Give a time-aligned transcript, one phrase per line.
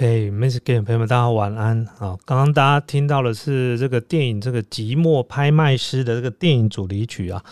[0.00, 2.16] OK，Miss Game 朋友们，大家晚安啊！
[2.24, 7.44] 刚刚大家听到的是这个电影《这个寂寞拍卖师》的这个电影主题曲啊。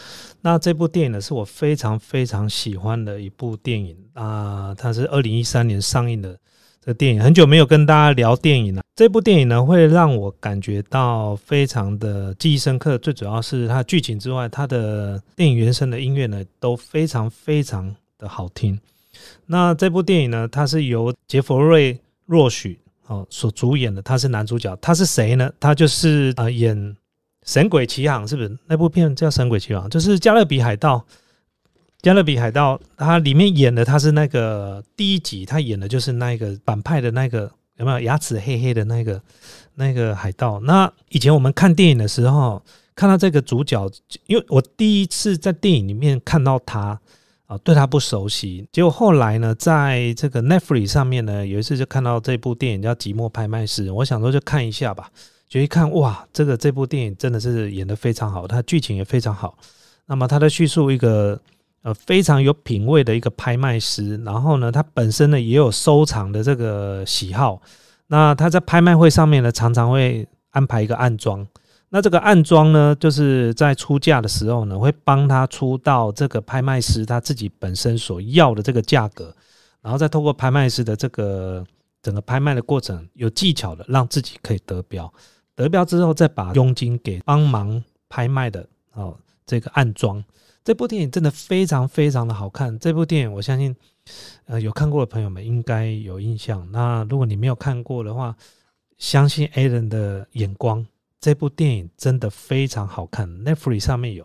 [0.42, 4.72] 那这部电影呢，是我非常非常喜欢的一部电影啊。
[4.78, 6.38] 它是二零一三年上映的
[6.80, 8.82] 这个电影，很久没有跟大家聊电影了。
[8.94, 12.96] 这部电影呢，会让我感觉到非常的记忆深刻。
[12.96, 18.78] 最主要是它剧情之外，它的电影原声的音乐呢，都非常非常的好听。
[19.47, 21.98] 那这部电影呢，它是由杰弗瑞。
[22.26, 25.50] 若许哦所主演的，他是男主角，他是谁呢？
[25.58, 26.76] 他就是呃演
[27.44, 28.58] 《神鬼奇航》是不是？
[28.66, 30.96] 那部片叫《神鬼奇航》，就是《加勒比海盗》。
[32.02, 39.20] 《加勒比海盗》他里面演的他是那个第一集，他演的就是那个反派的那个有没有牙齿黑黑的那个
[39.74, 40.60] 那个海盗？
[40.60, 42.62] 那以前我们看电影的时候，
[42.94, 43.90] 看到这个主角，
[44.27, 47.00] 因为我第一次在电影里面看到他。
[47.47, 55.08] 啊，对他不熟悉，结果后来呢，在这个 Netflix 上面呢，有一次就看到这部电影叫《寂寞拍卖师》，我想说就看一下吧，
[55.48, 59.56] 就一看哇，这个这部电影真的是演得非常好，它剧情也非常好。
[60.06, 61.41] 那么它的叙述一个
[61.83, 67.62] 呃非常有品味的一个拍卖师，然后呢，他本身呢也有收藏的这个喜好，
[68.08, 71.47] 那他在拍卖会上面呢，常常会安排一个暗装。
[71.97, 79.34] 那这个暗装呢，就是在出价的时候呢，会帮他出到这个拍卖师他自己本身所要的这个价格，
[79.80, 81.64] 然后再通过拍卖师的这个
[82.02, 85.11] 整个拍卖的过程，有技巧的让自己可以得标，
[85.55, 89.17] 得标之后再把佣金给帮忙拍卖的哦。
[89.47, 90.22] 这个暗装
[90.62, 93.74] 这部电影真的非常非常的好看，这部电影我相信
[94.44, 96.70] 呃有看过的朋友们应该有印象。
[96.70, 98.36] 那如果你没有看过的话，
[98.98, 100.86] 相信 A 人的眼光。
[101.27, 104.24] 这部电影真的非常好看，Netflix 上面有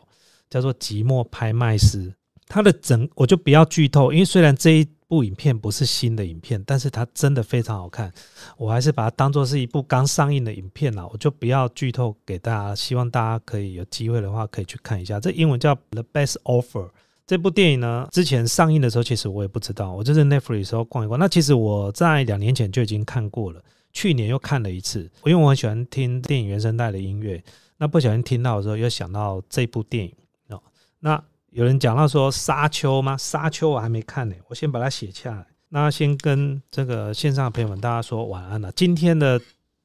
[0.52, 1.98] 叫做《寂寞拍卖师》，
[2.46, 8.14] 它的整我就不要剧透，因为虽然这一部影片不是新的影片，但是它真的非常好看，
[8.56, 15.20] 我还是把它当做是一部刚上映的影片啦，我就不要剧透给大家，希望大家可以有机会的话可以去看一下。
[15.20, 16.86] 这英文叫《The Best Offer》。
[17.26, 23.60] 这部电影呢，之前上映的时候其实我也不知道，我就是 Netflix 时候逛一逛，那其实我在两年前就已经看过了。
[23.92, 27.44] 去年又看了一次，因为我很喜欢听电影原声带的音乐。
[27.78, 30.14] 那不小心听到的时候，又想到这部电影
[30.50, 30.62] 哦。
[31.00, 33.16] 那有人讲到说《沙丘》吗？
[33.18, 35.46] 《沙丘》我还没看呢，我先把它写下来。
[35.70, 38.72] 那先跟这个线上的朋友们大家说晚安了。
[38.72, 39.42] 今天的。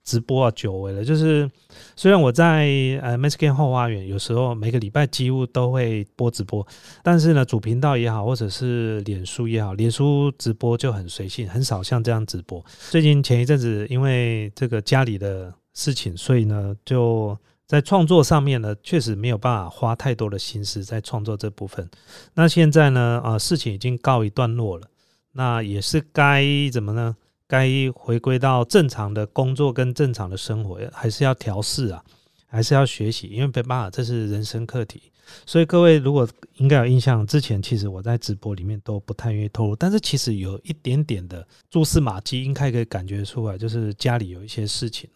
[0.07, 1.05] 直播啊，久违了。
[1.05, 1.51] 就是
[1.97, 2.65] 虽然我在
[3.03, 6.67] 呃 m e x i c a n 后花园，有时候每个礼拜几乎都会播直播，
[7.03, 12.65] 但是呢，主频道也好，或者是脸书也好，脸书直播就很随性，很少像这样直播。
[12.91, 17.37] 最近前一阵子因为这个家里的事情，所以呢，就
[17.67, 21.91] 在创作上面呢，确实没有办法花太多的心思在创作这部分。
[22.33, 24.87] 那现在呢，啊，事情已经告一段落了，
[25.33, 27.17] 那也是该怎么呢？
[27.49, 32.05] 该回归到正常的工作跟正常的生活，还是要调试啊，
[32.47, 35.13] 还是要学习，因为没办法，这是人生课题。
[35.45, 45.11] 所以各位如果应该有印象，之前其实我在直播里面都不太愿意透露，但是其实有一点点的蛛丝马迹，应该可以感觉出来，就是家里有一些事情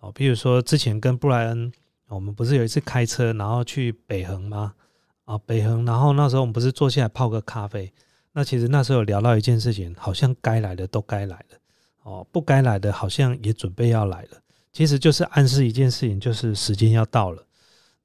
[0.00, 1.72] 哦，比如说之前跟布莱恩，
[2.08, 4.74] 我们不是有一次开车然后去北横吗？
[5.24, 7.92] 啊，北横，然后那时候我们不是坐下来泡个咖啡，
[8.32, 11.58] 那其实那时候有聊到一件事情，好像该来的都该来了。
[12.04, 14.38] 哦，不该来的，好像也准备要来了。
[14.72, 17.42] 其实就是暗示一件事情，就是时间要到了。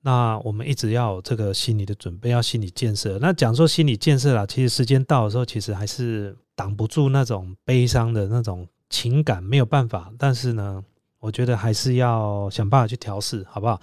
[0.01, 3.17] 那我们一直要这个心理的准备，要心理建设。
[3.19, 10.09] 那讲说心理建设啦，其实时间到的时候，其实还是挡不住那种悲伤的那种情感，没有办法。
[10.17, 10.81] 但是呢，
[11.19, 13.81] 我觉得还是要想办法去调试，好不好？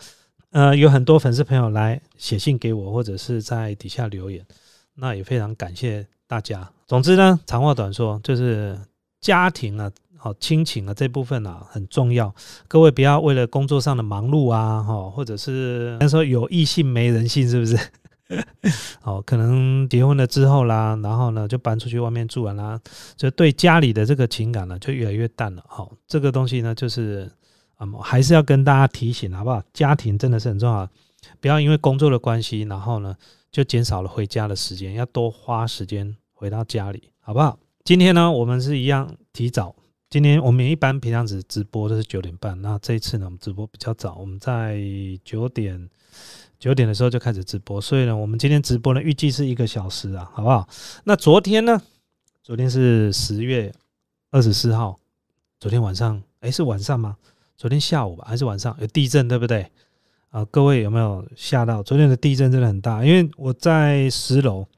[0.52, 4.46] 呃，有很多粉丝朋友来写信给我，或者是在底下留言，
[4.94, 6.70] 那也非常感谢大家。
[6.86, 8.78] 总之呢，长话短说，就是
[9.20, 9.90] 家庭啊。
[10.16, 12.34] 好，亲情啊这部分啊很重要，
[12.68, 17.78] 各位不要为了工作上的忙碌啊，哈，或者是那时候有异性没人性，是不是？
[19.00, 22.80] 好，可能结婚了之后啦，然后呢就搬出去外面住完啦，
[23.16, 25.62] 就对家里的这个情感呢就越来越淡了。
[25.68, 27.30] 好，这个东西呢就是
[27.78, 29.62] 嗯，还是要跟大家提醒，好不好？
[29.72, 30.88] 家庭真的是很重要，
[31.40, 33.14] 不要因为工作的关系，然后呢
[33.52, 37.56] 就减少了回家的时间，要多花时间回到家里，好不好？
[37.84, 39.76] 今天呢我们是一样提早。
[40.08, 44.80] 今天我们一般平常只直播都是九点半，那这一次呢，我们直播比较早，我们在
[45.24, 45.90] 九点
[46.60, 50.68] 九点的时候就开始直播，所以呢，我们今天直播呢预计是一个小时啊，好不好？
[51.04, 51.82] 那昨天呢？
[52.40, 53.74] 昨天是十月
[54.30, 55.00] 二十四号，
[55.58, 57.16] 昨天晚上，哎，是晚上吗？
[57.56, 58.76] 昨天下午吧，还是晚上？
[58.80, 59.66] 有地震，对不对？
[60.30, 61.82] 啊，各位有没有吓到？
[61.82, 64.68] 昨天的地震真的很大，因为我在十楼。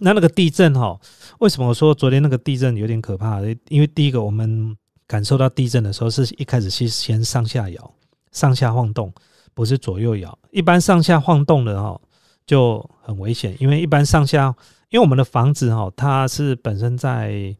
[0.00, 0.98] 那那个地震哈，
[1.40, 3.40] 为什么我说昨天那个地震有点可怕？
[3.68, 7.94] 因为第一个，我们感受到地震的时候，是一开始是先上下摇、
[8.32, 9.12] 上下晃动，
[9.54, 10.38] 不是左右摇。
[10.50, 12.00] 一般上下晃动的哈
[12.46, 14.54] 就很危险，因为一般上下，
[14.90, 17.56] 因为我们的房子哈，它是本身在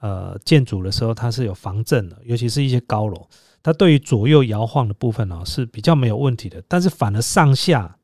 [0.00, 3.28] 呃建筑的时候它是有防震的，尤其是一些高楼，
[3.62, 7.95] 它对于左右摇晃的部分呢是比较没有问题的，但是反而上下。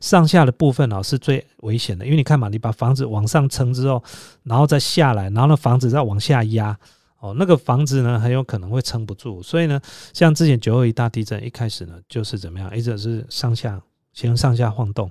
[0.00, 4.02] 上下的部分哦是最危险的，因为你看嘛，你把房子往上撑之后，
[4.44, 6.78] 然后再下来，然后呢房子再往下压，
[7.18, 9.42] 哦，那个房子呢很有可能会撑不住。
[9.42, 9.80] 所以呢，
[10.12, 13.80] 像之前九二一大地震一开始呢，就是怎么样，一直是上下
[14.12, 15.10] 先上下晃动，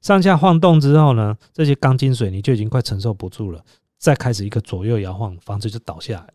[0.00, 3.64] 上下晃动之后呢，这些钢筋水泥就已经快承受不住了，
[3.98, 6.28] 再开始一个左右摇晃，房子就倒下来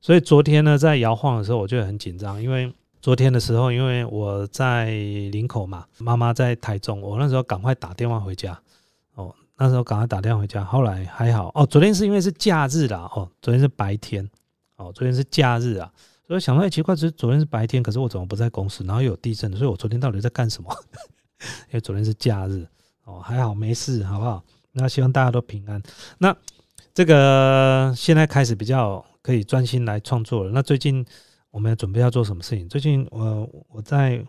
[0.00, 2.72] 所以昨天呢，在摇晃的时候，我就很紧张，因为。
[3.02, 4.84] 昨天的时候，因为我在
[5.32, 8.56] 林口嘛，妈妈在台中，我那时候赶快打电话回家。
[9.16, 11.50] 哦，那时候赶快打电话回家，后来还好。
[11.56, 14.24] 哦，昨天是因为是假日啦，哦，昨天是白天，
[14.76, 15.92] 哦，昨天是假日啊，
[16.28, 18.84] 所以想到奇怪，是昨天是白天，可是我怎么不在公司？
[18.84, 20.72] 然后又有地震，所以我昨天到底在干什么？
[21.42, 22.64] 因为昨天是假日，
[23.04, 24.40] 哦，还好没事，好不好？
[24.70, 25.82] 那希望大家都平安。
[26.18, 26.32] 那
[26.94, 30.52] 这个现在开始比较可以专心来创作了。
[30.52, 31.04] 那最近。
[31.52, 32.66] 我们要准备要做什么事情？
[32.66, 34.24] 最近我我在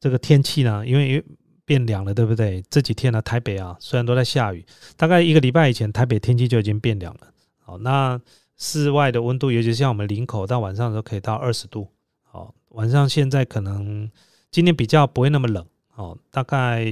[0.00, 1.24] 这个天气呢，因为
[1.64, 2.62] 变凉了，对不对？
[2.68, 4.66] 这几天呢，台北啊，虽然都在下雨，
[4.96, 7.32] 大概一个礼拜以前，台北天气就已经变凉了。
[7.62, 8.20] 好，那
[8.56, 11.88] 室外的温度，尤其像我们林口，到晚上的时候可以到二十度。
[12.24, 14.10] 好，晚上现在可能
[14.50, 15.64] 今天比较不会那么冷。
[15.94, 16.84] 哦，大概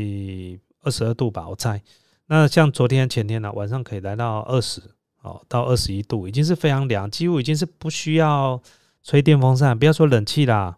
[0.82, 1.82] 二十二度吧，我猜。
[2.26, 4.80] 那像昨天前天呢，晚上可以来到二十，
[5.22, 8.62] 哦，到二十一度，已经是非常凉，几乎已经是不需要。
[9.02, 10.76] 吹电风扇，不要说冷气啦，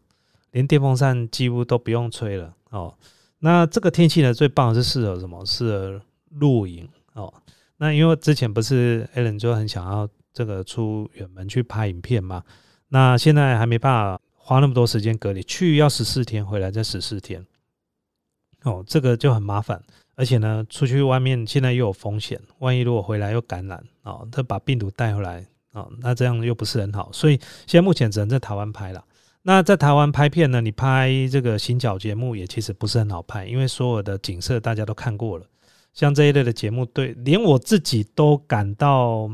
[0.53, 2.95] 连电风扇几乎都不用吹了哦。
[3.41, 5.45] 那这个天气呢，最棒的是适合什么？
[5.45, 6.01] 适合
[6.31, 7.33] 露营哦。
[7.77, 12.43] 那因为之前不是 Allen 就很想要这个出远门去拍影片嘛，
[12.89, 17.45] 那现在还没办法花那么多时间隔离，去要十四天，回来再十四天，
[18.63, 19.83] 哦，这个就很麻烦。
[20.17, 25.45] 而且呢，出去外面现在又有风险，万一如果回来又感染哦，他把病毒带回来。
[25.75, 27.37] 哦，那这样又不是很好，所以
[27.67, 29.05] 现在目前只能在台湾拍了。
[29.43, 30.63] 那在台湾拍片呢？
[30.63, 35.45] 你拍这个行脚节目也其实不是很好拍，因为所有的景色大家都看过了。
[35.93, 39.29] 像这一类的节目，对连我自己都感到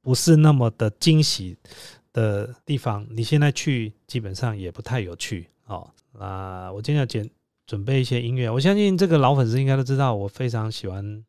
[0.00, 1.56] 不是那么的惊喜
[2.12, 5.48] 的地方，你现在去基本上也不太有趣。
[5.66, 7.28] 哦，那我今天要剪
[7.66, 11.24] 准备一些音乐，我相信这个老粉丝应该都知道，我非常喜欢。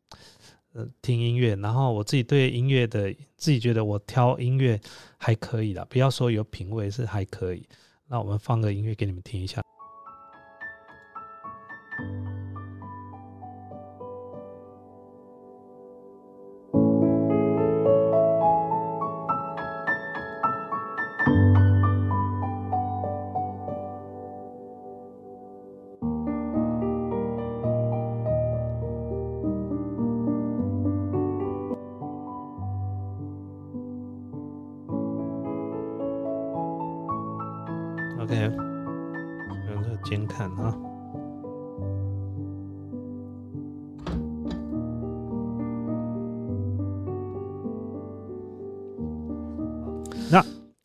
[0.72, 4.80] 呃，听音乐，然后我自己对音乐的自己觉得我挑音乐
[5.18, 7.66] 还可以的，不要说有品位是还可以。
[8.06, 9.60] 那我们放个音乐给你们听一下。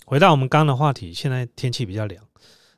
[0.06, 2.24] 回到我们刚的话题，现在天气比较凉，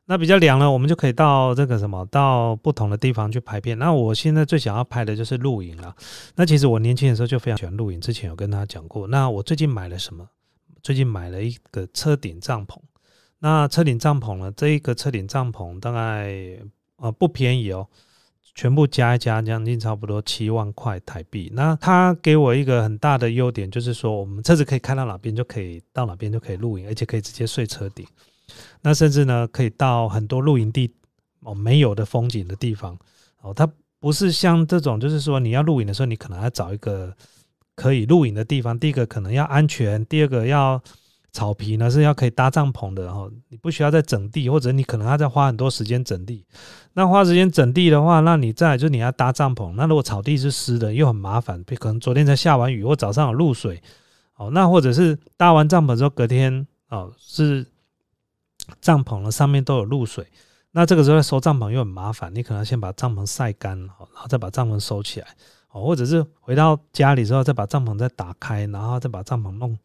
[0.05, 3.77] 那比较凉了，我们就可以到这个什么，到不同的地方去拍片。
[3.77, 5.93] 那我现在最想要拍的就是露营了。
[6.35, 9.05] 那其实我年轻的时候就非常喜欢露营，之前有跟大家讲过。
[9.07, 10.25] 那我最近买了什么？
[10.81, 12.77] 最近买了一个车顶帐篷。
[13.39, 14.51] 那车顶帐篷呢？
[14.55, 16.33] 这一个车顶帐篷大概
[16.95, 17.87] 呃不便宜哦。
[18.57, 21.51] 全部加一加，将近差不多七万块台币。
[21.53, 28.03] 那它给我一个很大的优点，就是说我们车子可以开到哪边就可以到哪边就可以露营，而且可以直接睡车顶。
[28.81, 30.91] 那甚至呢，可以到很多露营地
[31.41, 32.97] 哦没有的风景的地方
[33.41, 33.53] 哦。
[33.53, 37.15] 它不是像这种，就是说你要露营的时候，你可能要找一个
[37.75, 38.79] 可以露营的地方。
[38.79, 40.81] 第一个可能要安全，第二个要。
[41.37, 46.43] 草皮呢是要可以搭帐篷的哈，你不需要再整地，或者你可能要再花很多时间整地。
[46.93, 49.71] 那花时间整地的话，那你再就你要搭帐篷。
[49.75, 53.79] 那如果草地是湿的，又很麻烦，可能昨天才下完雨，或早上有露水，
[54.37, 57.63] 哦，那或者是搭完帐篷之后隔天哦是
[58.81, 60.25] 帐篷了上面都有露水，
[60.71, 65.27] 那这个时候收帐篷又很麻烦，你可能先把帐篷晒干，然后再把帐篷收起来。
[65.71, 69.77] 哦或者是回到家里之后，再把帐篷再打开，然后再把帐篷弄，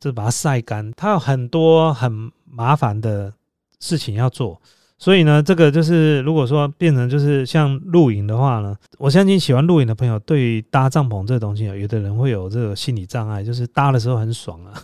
[0.00, 0.92] 就是把它晒干。
[0.96, 3.32] 它有很多很麻烦的
[3.80, 4.60] 事情要做，
[4.98, 14.74] 所以呢，这个就是如果说变成就是像露营的话呢，我相信喜欢露营的朋友，对于搭帐篷这东西啊，有的人会有这个心理障碍，就是搭的时候很爽啊，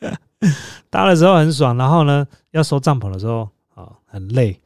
[0.88, 4.58] 搭的时候很爽，然后呢，要收帐篷的时候啊，很累，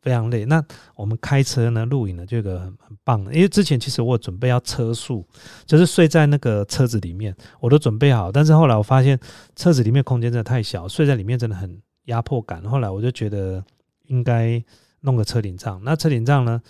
[0.00, 0.44] 非常累。
[0.44, 0.64] 那
[0.94, 5.26] 我们开车呢，露营呢，这个很很棒，因为之前其实我准备要车宿，
[5.66, 8.32] 就是睡在那个车子里面，我都准备好。
[8.32, 9.18] 但是后来我发现
[9.54, 12.62] 车子里面空间真的太小，睡在里面真的很压迫感。
[12.64, 13.64] 后来我就觉得
[14.06, 14.62] 应该
[15.00, 15.80] 弄个车顶帐。
[15.84, 16.60] 那车顶帐呢，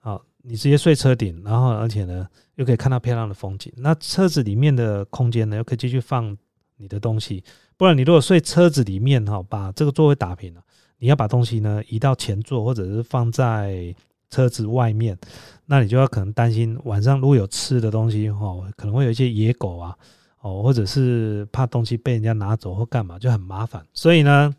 [0.00, 3.72] 啊，你直接睡车顶，然后而且呢，又可以看到漂亮的风景。
[3.76, 6.36] 那车子里面的空间呢，又可以继续放
[6.76, 7.42] 你的东西。
[7.76, 10.62] 不然你如果睡车子里面哈，把这个座位打平了，
[11.00, 13.92] 你要把东西呢移到前座或者是放在
[14.30, 15.18] 车子外面，
[15.66, 19.96] 那你就要可能担心晚上如果有吃的东西哈，可能会有一些野狗啊，
[20.42, 23.84] 哦，或者是怕东西被人家拿走或干嘛，就很麻烦。
[23.92, 24.54] 所以呢，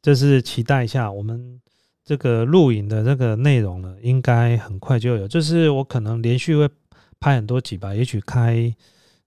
[0.00, 1.60] 就是期待一下我们
[2.04, 5.26] 这个录影的这个内容呢，应该很快就有。
[5.26, 6.68] 就是我可能连续会
[7.18, 8.72] 拍很多集吧，也许开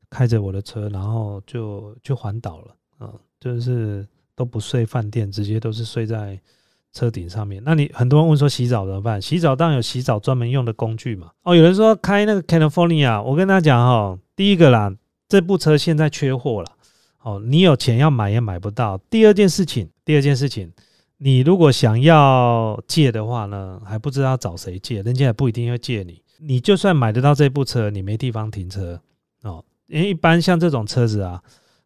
[0.10, 2.76] 开着我的车，然后就就环岛了。
[3.00, 6.40] 嗯，就是都不睡饭店，直接都是睡在
[6.92, 7.62] 车顶上面。
[7.66, 9.22] 那你很多人问说洗澡怎么办？
[9.22, 11.32] 洗澡当然有洗澡专门用的工具嘛。
[11.44, 14.94] 哦，有人说开那个 California，我跟他讲哈，第一个啦，
[15.28, 16.72] 这部车现在缺货了。
[17.22, 18.98] 哦，你有钱要买也买不到。
[19.10, 20.72] 第二件事情，第二件事情，
[21.18, 26.22] 你如果想要借的话呢，还不知道找谁借，人家也不一定会借你。
[26.40, 29.00] 你就算买得到这部车，你没地方停车
[29.44, 31.42] 哦，因为一般像这种车子啊。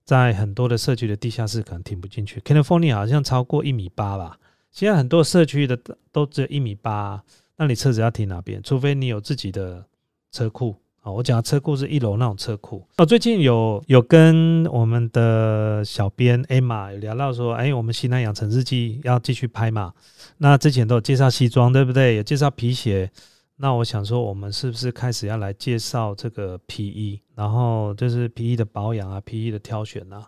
[0.08, 4.40] 在很多的社区的地下室可能停不进去，California 好像超过一米八吧。
[4.72, 5.78] 现在很多社区的
[6.14, 7.22] 都只有一米八，
[7.58, 8.64] 那你车子要停哪边？
[8.64, 9.86] 除非你有自己的
[10.32, 11.12] 车库啊。
[11.12, 12.88] 我讲的车库是一楼那种车库。
[12.96, 19.94] 哦，最近有有跟我们的小编 Emma 聊到说，哎，我们西南养成日记要继续拍嘛？
[20.38, 22.16] 那之前都有介绍西装，对不对？
[22.16, 23.12] 有介绍皮鞋。
[23.60, 27.20] 那我想说，我们是不是开始要来介绍这个皮衣？
[27.34, 30.24] 然后就是皮衣的保养啊，皮衣的挑选啊。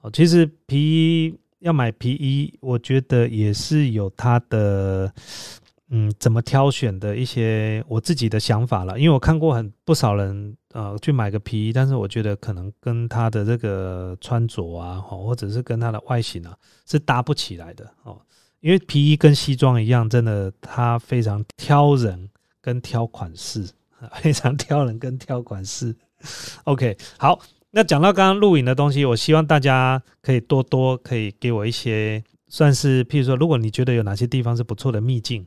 [0.00, 5.12] 哦，其实皮衣要买皮衣，我觉得也是有它的，
[5.90, 8.98] 嗯，怎么挑选的一些我自己的想法了。
[8.98, 16.52] 因为我看过很不少人呃去买个皮衣，但是我觉得可能跟他的这个穿着啊，或者是跟他的外形啊，
[16.84, 18.20] 是搭不起来的哦。
[18.58, 22.28] 因为皮衣跟西装一样，真的它非常挑人。
[22.62, 23.68] 跟挑款式，
[24.22, 25.94] 非常挑人跟挑款式。
[26.64, 27.38] OK，好，
[27.72, 35.44] 那讲到刚刚录影的东西，我希望大家可以多多可以给我一些，算是譬如说，如果你觉得有哪些地方是不错的秘境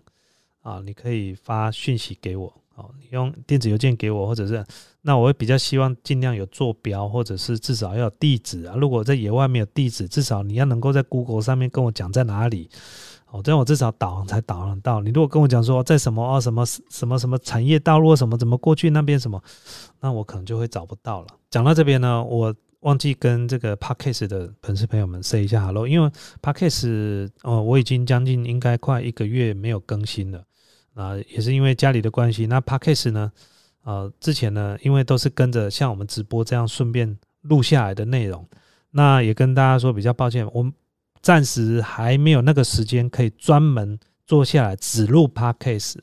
[0.61, 4.61] 啊，你可以发讯息给我，哦，你用电子邮件给我，或者是
[5.01, 8.75] 那我会比较希望尽量有坐标，或者是至少要有地址啊。
[8.75, 12.69] 如果在野外没有地址，至少你要能够在 Google 上面跟我讲在哪里。
[13.35, 15.01] 哦，这样我至少导航才导航到。
[15.01, 19.41] 你如果跟我讲说在什么哦什么什么什么产业道路什么怎么过去那边什么，
[19.99, 21.27] 那我可能就会找不到了。
[21.49, 26.09] 讲到这边呢，我忘记跟这个 Parkcase 的粉丝朋友们 say 一下 hello，因为
[26.41, 30.41] Parkcase 哦我已经将近应该快一个月没有更新了
[30.93, 32.45] 啊，也是因为家里的关系。
[32.45, 33.29] 那 Parkcase 呢，
[33.83, 38.47] 呃之前呢，因为都是跟着像我们直播这样顺便录下来的内容，
[38.91, 40.71] 那也跟大家说比较抱歉，我。
[41.25, 45.95] 暂时还没有那个时间可以专门坐下来只录 podcast，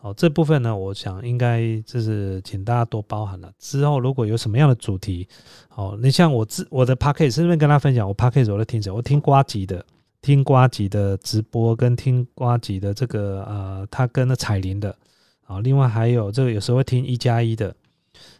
[0.00, 3.50] 哦，这部分呢，我想应该就是请大家多包涵了。
[3.58, 5.26] 之后如果有什么样的主题，
[5.74, 8.88] 哦，你像我自我的 podcast 顺便跟他分享，我 podcast 我都听谁？
[8.88, 9.84] 我听瓜吉的，
[10.20, 14.96] 听瓜吉的直播，跟听瓜吉的这个呃，他跟那彩铃的，
[15.44, 17.74] 啊，另外还有这个有时候会听一加一的，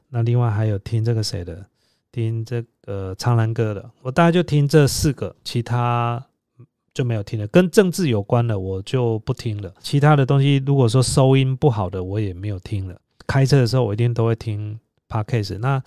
[0.08, 1.66] 那另外还有听这个谁的？
[2.12, 6.24] 听这呃苍兰哥的，我大概就听这四个，其他
[6.92, 7.46] 就没有听了。
[7.46, 9.72] 跟政治有关的我就不听了。
[9.80, 12.94] 其他的东西，如果说收音不好的，我也没有听了。
[13.26, 15.58] 开车的时候，我一定都会听 podcast。
[15.58, 15.82] 那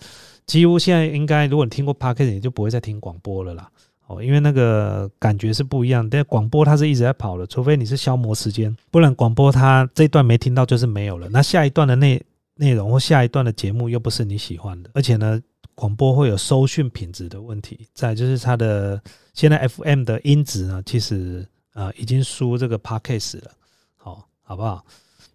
[0.46, 3.70] 几乎现在应该，如果你听过 podcast，你就不会再听广播了啦。
[4.06, 6.08] 哦，因为那个感觉是不一样。
[6.08, 11.28] 但广播它是一直在跑的，除非你是消磨时间，不然广播它这一段没听到就是没有了。
[11.28, 12.20] 那下一段的内
[12.56, 15.40] 内容或下一段的节目又不是你喜欢的，而且呢。
[15.76, 19.00] 广播会有收讯品质的问题，再就是它的
[19.34, 23.52] 现在 FM 的音质呢，其实呃已经输这个 Podcast 了，
[23.96, 24.84] 好，好不好？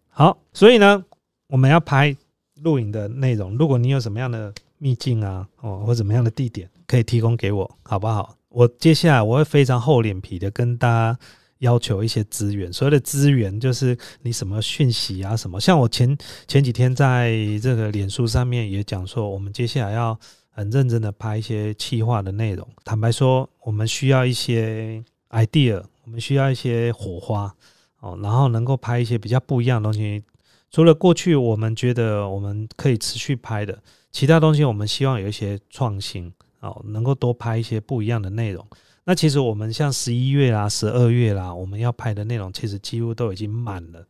[0.10, 1.05] 好，所以呢，
[1.48, 2.13] 我们要拍
[2.55, 8.36] 录影的内容，如果你有什么样的秘境啊，哦，或怎么样的地点，可以提供给我，好不好？
[8.50, 11.19] 我接下来我会非常厚脸皮的跟大家
[11.62, 16.15] 要求一些资源，所谓的资源就是你什么讯息啊，什么，像我前
[16.48, 20.15] 前几天在这个脸书上面也讲说，我们接下来要。
[20.53, 22.68] 很认真的拍一些企划的内容。
[22.84, 27.56] 坦白说，我们需要一些 idea，我们需要一些火花
[28.01, 30.22] 哦，然后能够拍一些比较不一样的东西。
[30.70, 38.68] 除了过去我们觉得我们可以持续拍的，其他东西我们希望有一些创新哦，能够多拍一些不一样的内容。
[39.03, 44.05] 那其实我们像十一月啦、十二月啦，我们要拍的内容其实几乎都已经满了。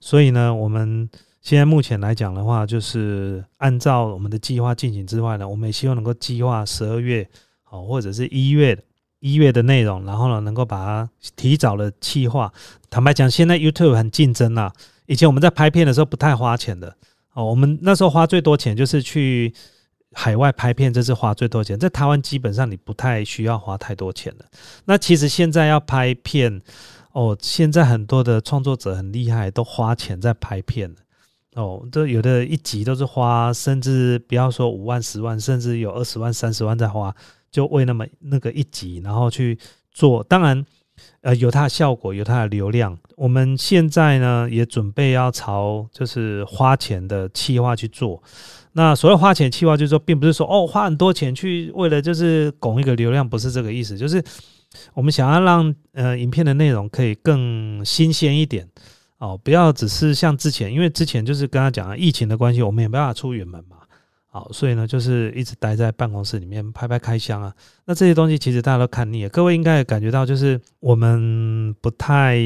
[0.00, 1.08] 所以呢，我们
[1.40, 7.26] 现在目前来讲的话，就是按照我们的计划进行之外呢，我们也希望能够计划十二月
[7.70, 8.78] 哦，或者是一月
[9.20, 12.52] 一月的内容，然后呢，能够把它提早的计划。
[12.90, 14.70] 坦白讲，现在 YouTube 很竞争啊，
[15.06, 16.94] 以前我们在拍片的时候不太花钱的
[17.32, 19.54] 哦，我们那时候花最多钱就是去。
[20.20, 24.44] 海外拍片这是花最多钱，在台湾基本上你不太需要花太多钱的。
[24.84, 26.60] 那其实现在要拍片
[27.12, 30.92] 哦，现在很多的创作者很厉害，都花钱在拍片
[31.54, 31.86] 哦。
[31.92, 37.14] 这有的一集都是花，甚至不要说五万、十万，甚至有二十万、三十万在花，
[37.52, 39.56] 就为那么那个一集，然后去
[39.92, 40.24] 做。
[40.24, 40.66] 当然，
[41.20, 42.98] 呃，有它的效果，有它的流量。
[43.14, 48.20] 我们现在呢，也准备要朝就是花钱的企划去做。
[48.78, 53.98] 那所谓花钱计划，就是说，并不是说哦，花很多钱去为了就是拱一个流量，不是这个意思。
[53.98, 54.22] 就是
[54.94, 58.68] 我们想要让呃影片的内容可以更新鲜一点
[59.18, 63.78] 哦，不要只是像之前，因为之前就是跟他讲疫情的关系，我们也没办法出远门嘛，
[64.30, 67.52] 好，所以呢就是一直待在办公室里面拍拍开箱啊。
[67.84, 72.38] 那这些东西其实大家都看腻了，各位应该也感觉到，就是我们不太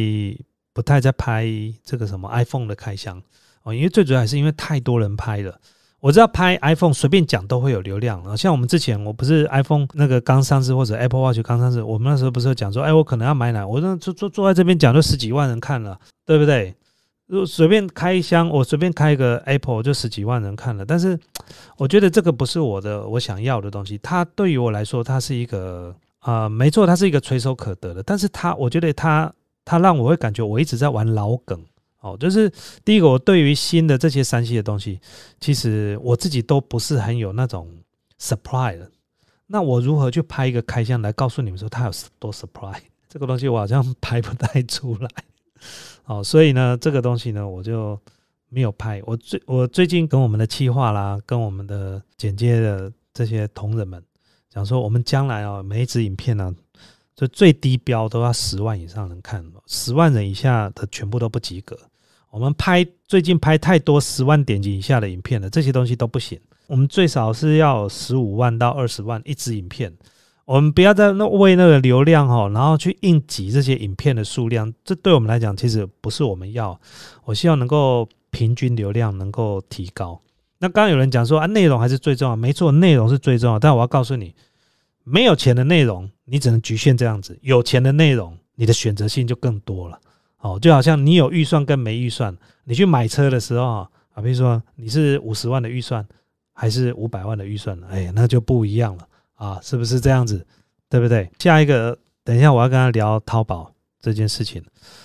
[0.72, 1.46] 不太在拍
[1.84, 3.22] 这个什么 iPhone 的开箱
[3.64, 5.60] 哦，因为最主要还是因为太多人拍了。
[6.02, 16.74] 我知道拍 iPhone 随便讲都会有流量啊，像我们之前我不是 iPhone 那个刚上市或者 Apple Watch 刚上市，我们那时候不是讲说，哎，我可能要买哪，我那坐坐坐在这边讲就十几万人看了，对不对？
[17.28, 21.16] 如随便开一箱，我随便开一个 Apple 就十几万人看了，但是
[21.76, 29.32] 我觉得这个不是我的我想要的东西，它对于我来说，它是一个啊，没错，它是一个垂手可得的，但是它我觉得它
[29.64, 31.64] 它让我会感觉我一直在玩老梗。
[32.02, 32.52] 哦，就是
[32.84, 35.00] 第一个，我对于新的这些山西的东西，
[35.40, 37.68] 其实我自己都不是很有那种
[38.20, 38.88] surprise。
[39.46, 42.82] 那我如何去拍一个开箱来告诉你们说它有多 surprise？
[43.08, 45.08] 这个东西我好像 拍不太出来。
[46.04, 47.98] 哦，所以呢，这个东西呢，我就
[48.48, 49.00] 没有拍。
[49.06, 54.02] 我最我最近跟我们的企划啦，跟我们的剪接的这些同仁们
[54.50, 56.54] 讲说，我们将来哦，每一支影片呢。
[57.14, 61.78] 就最低标都要十万以上能看，十万人以下的全部都不及格。
[62.32, 66.40] 我们拍最近拍太多十万点击以下的影片了，这些东西都不行。
[66.66, 69.92] 我们最少是要十五万到二十万一支影片。
[70.46, 76.80] 我们不要再那为那个流量哦，然后去硬挤这些影片的数量，这对我们来讲其实不是我们要。
[77.24, 80.18] 我希望能够平均流量能够提高。
[80.58, 83.58] 那刚刚有人讲说啊，内容还是最重要，没错，内容是最重要。
[83.58, 84.34] 但我要告诉你，
[85.04, 90.00] 没有钱的内容，你只能局限这样子；有钱的内容，你的选择性就更多了。
[90.42, 96.06] 哦，就好像你有预算跟没预算，你去买车的时候啊，比如说你是五十万的预算，
[96.52, 100.44] 还是五百万的预算，哎，那就不一样了啊，是不是这样子？
[100.88, 101.30] 对不对？
[101.38, 104.62] 下一个，等一下我要跟他聊淘宝这件事情，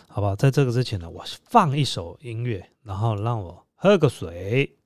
[0.07, 0.35] 好不好？
[0.35, 4.76] 在这个之前呢，我放一首音乐，然后让我喝个水。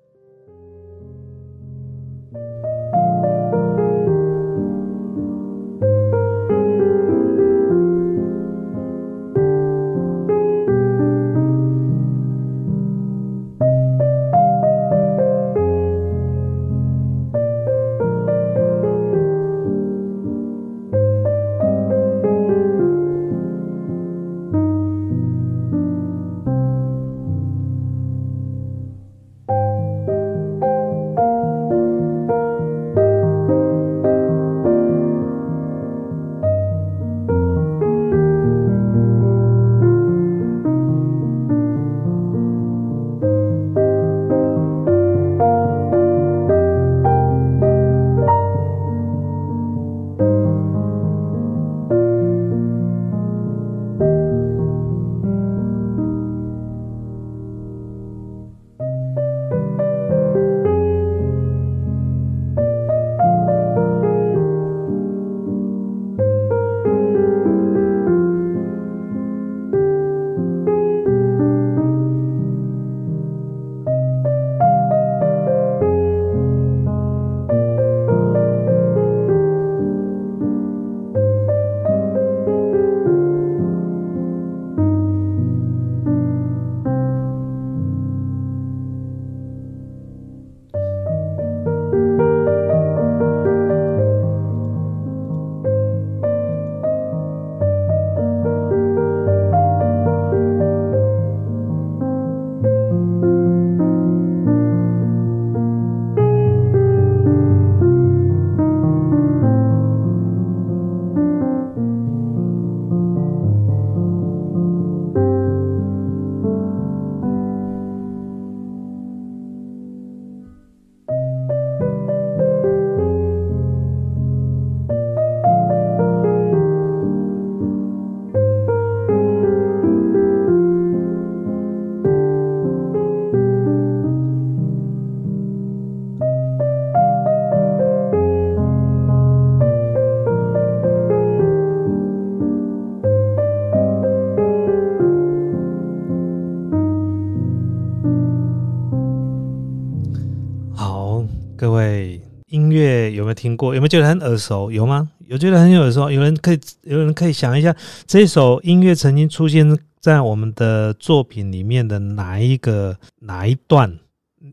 [153.41, 153.73] 听过？
[153.73, 154.71] 有没有觉得很耳熟？
[154.71, 155.09] 有吗？
[155.25, 156.11] 有觉得很耳熟？
[156.11, 157.75] 有人可以，有人可以想一下，
[158.05, 159.65] 这首音乐曾经出现
[159.99, 163.97] 在我们的作品里面的哪一个哪一段？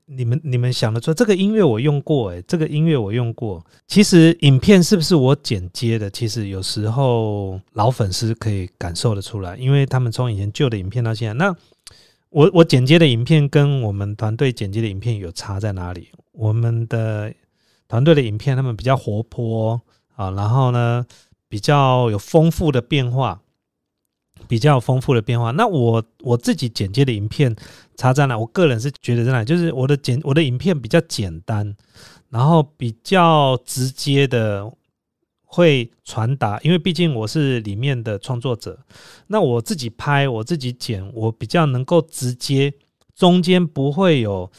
[0.07, 2.31] 你们你们想得出这个音乐我用过？
[2.31, 3.63] 诶，这个音乐我用过。
[3.87, 6.09] 其实影片是不是我剪接的？
[6.11, 11.55] 其实有时候老粉丝可以感受得出来，因为他们从以前旧的影片到现在，那。
[12.31, 16.09] 我我剪接的影片跟我们团队剪接的影片有差在哪里？
[16.33, 17.33] 我们的
[17.89, 19.81] 团队的影片他们比较活泼
[20.15, 21.05] 啊，然后呢
[21.49, 23.41] 比较有丰富的变化，
[24.47, 25.51] 比较丰富的变化。
[25.51, 27.57] 那我我自己剪接的影片
[27.97, 28.39] 差在哪？
[28.39, 31.75] 我个人是觉得在哪，就是我的剪我的影片比较简单，
[32.29, 34.73] 然后比较直接的。
[35.51, 38.79] 会传达，因为毕竟我是里面的创作者，
[39.29, 42.71] 那我自己拍，我自己剪，我比较能够直接，
[43.15, 44.51] 中间不会有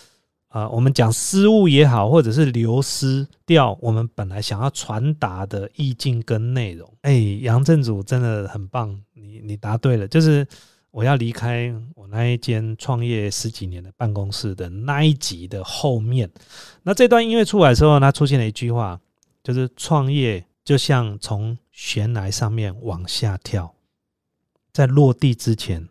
[0.50, 6.92] 啊，我们讲失误也好，或者是流失掉我们本来想要传达的意境跟内容。
[7.02, 10.46] 哎，杨正主真的很棒，你你答对了，就是
[10.92, 16.30] 我要离开我那一间创业十几年的办公室的那一集的后面，
[16.84, 19.00] 那这段音乐出来的时候，它出现了一句话，
[19.44, 20.46] 就是创业。
[20.66, 23.74] 就像从悬崖上面往下跳，
[24.72, 25.90] 在落地之前，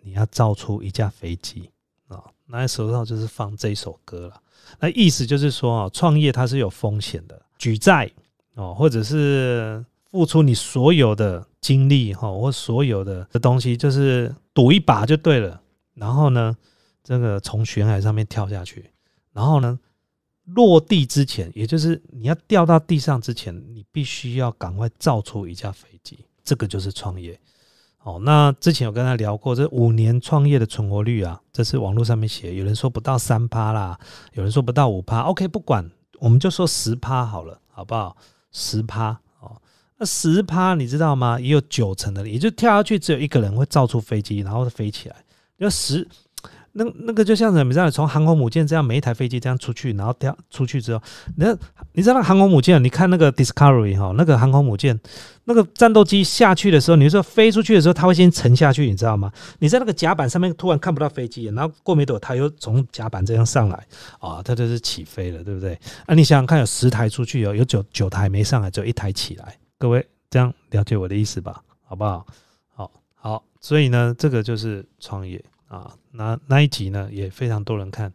[0.00, 1.69] 你要造出一架飞机
[2.50, 4.40] 拿在手上就是放这首歌了。
[4.78, 8.10] 那意思就是说啊，创业它是有风险的，举债
[8.54, 15.60] 哦，或者是付出你所有的精力哈，或所有的的东西，就是赌一把就对了。
[15.94, 16.56] 然后呢，
[17.02, 18.90] 这个从悬崖上面跳下去，
[19.32, 19.78] 然后呢？
[20.46, 26.18] 落地之前，也就是你要掉到地上之前，你必须要赶快造出一架飞机。
[26.42, 27.38] 这个就是创业。
[28.02, 33.98] 哦，那之前有跟他聊过，这五年创业的存活率啊，这是网络上面写，有人说不到三趴啦，
[34.32, 35.20] 有人说不到五趴。
[35.20, 38.16] OK，不管，我们就说十趴好了，好不好？
[38.52, 39.10] 十趴
[39.40, 39.60] 哦，
[39.98, 41.38] 那十趴你知道吗？
[41.38, 45.16] 也有九成的，也就跳下去只有一个人会造出飞机，然后飞起来，
[45.58, 46.08] 要十。
[46.72, 47.64] 那那个就像什么？
[47.64, 51.02] 你知道，从航空母舰这样每一台飞机这样出去，然后掉出去之后，
[51.36, 51.52] 那
[51.94, 52.82] 你知道航空母舰？
[52.82, 54.98] 你看那个 Discovery 哈，那个航空母舰，
[55.44, 59.32] 那个战斗机下去的时候，你说飞出去的时候，它会先沉下去，你知道吗？
[59.58, 63.86] 你在那个甲板上面突然看不到飞机，然后过没多久，它又从甲板这样上来，
[64.20, 65.76] 啊，它就是起飞了，对不对？
[66.06, 69.56] 啊，你想想看，有十台出去，有有九九台没上来，只有一台起来。
[69.76, 71.62] 各位这样了解我的意思吧？
[71.84, 72.24] 好不好？
[72.74, 75.42] 好，好，所以呢，这个就是创业。
[75.70, 78.12] 啊，那那一集呢也非常多人看。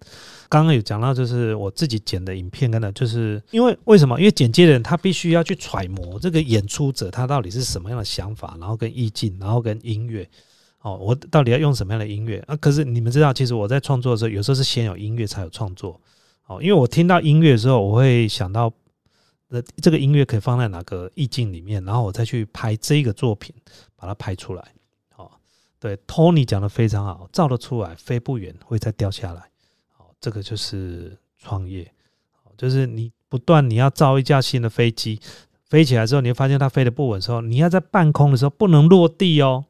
[0.49, 4.19] 刚刚有讲到，就是我自己剪的影片，跟的，就是因为为什么？
[4.19, 10.29] 因为剪接的人他必须要去揣摩这个演出者他到底是什么样的想法，然后跟意境，然后跟音乐。
[10.81, 12.55] 哦，我到底要用什么样的音乐啊？
[12.57, 15.99] 可是你们知道，其实我在创作的时候，有时候是先有音乐才有创作。
[16.47, 18.71] 哦，因为我听到音乐的时候，我会想到，
[19.49, 23.55] 呃，这个音乐可以放在哪个意境里面，然后我再去拍这个作品，
[23.95, 24.74] 把它拍出来。
[25.85, 29.43] 对，Tony 讲的非常好，造得出来飞不远，会再掉下来。
[29.95, 31.93] 好，这个就是创业，
[32.57, 35.19] 就是你不断你要造一架新的飞机，
[35.69, 39.65] 飞起来之后，你会发现它飞得不稳的时候，你要在半空的时候不能落地哦，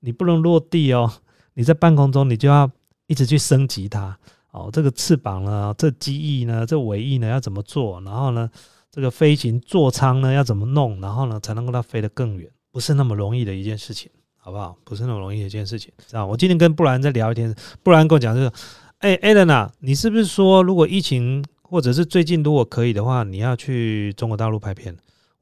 [0.00, 1.10] 你不能落地哦，
[1.54, 2.70] 你在半空中你就要
[3.06, 4.18] 一直去升级它。
[4.50, 8.02] 哦，这个翅膀呢，这机翼呢，这尾翼呢要怎么做？
[8.02, 8.50] 然后呢，
[8.90, 11.00] 这个飞行座舱呢要怎么弄？
[11.00, 14.12] 然后呢，才能够它飞得更远，不是那么容易的一件事情。
[14.44, 14.76] 好不好？
[14.84, 18.52] 不是那么容易的一件事情，知道我今天跟布兰在聊一天，布兰跟我讲就是，
[18.98, 24.94] 哎，Allen 啊，你是不是说如果疫情或者是最近如果可以的话，你要去中国大陆拍片？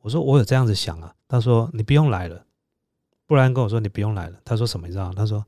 [0.02, 1.12] 我说我有这样子想啊。
[1.26, 2.44] 他说你不用来了。
[3.26, 4.38] 布兰跟我说你不用来了。
[4.44, 4.86] 他说什么？
[4.86, 5.12] 你知道？
[5.12, 5.44] 他说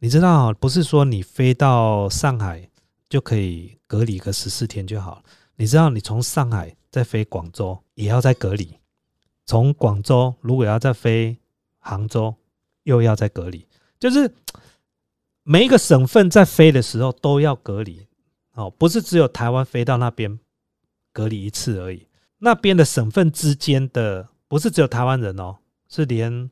[0.00, 2.68] 你知道不是说你飞到上海
[3.08, 5.22] 就可以隔离个十四天就好了。
[5.54, 8.76] 你知道你从上海再飞广州也要再隔离，
[9.44, 11.38] 从广州如果要再飞
[11.78, 12.34] 杭州。
[12.86, 13.66] 又要再隔离，
[13.98, 14.32] 就是
[15.42, 18.06] 每一个省份在飞的时候都要隔离
[18.54, 20.38] 哦，不是只有台湾飞到那边
[21.12, 22.06] 隔离一次而已。
[22.38, 25.56] 那边的省份之间的不是只有台湾人哦，
[25.88, 26.48] 是连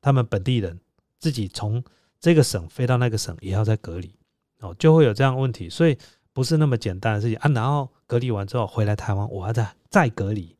[0.00, 0.80] 他们本地人
[1.20, 1.82] 自己从
[2.18, 4.12] 这个省飞到那个省也要再隔离
[4.60, 5.96] 哦，就会有这样问题，所以
[6.32, 7.48] 不是那么简单的事情啊。
[7.50, 10.56] 然后隔离完之后回来台湾，我要再再隔离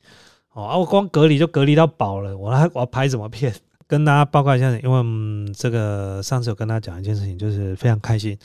[0.53, 3.53] 哦，啊，我光隔离就隔离到饱了，我还我要拍什么片？
[3.87, 8.37] 跟大家报告一下，因为这个上次有跟大家讲一件事情，就是非常开心。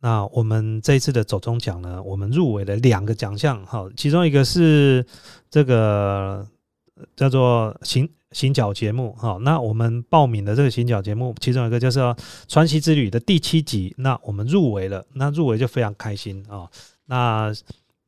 [0.00, 5.04] 那我们这一次的走中奖呢，我们入围了两个奖项，哈，其中一个是
[5.50, 6.46] 这个
[7.16, 9.38] 叫做行行脚节目，哈。
[9.40, 11.98] 那我们报名的这个行脚节目，其中一个就是
[12.48, 16.68] 《传奇之旅》的第七集，那我们入围了，那入围就非常开心啊。
[17.06, 17.52] 那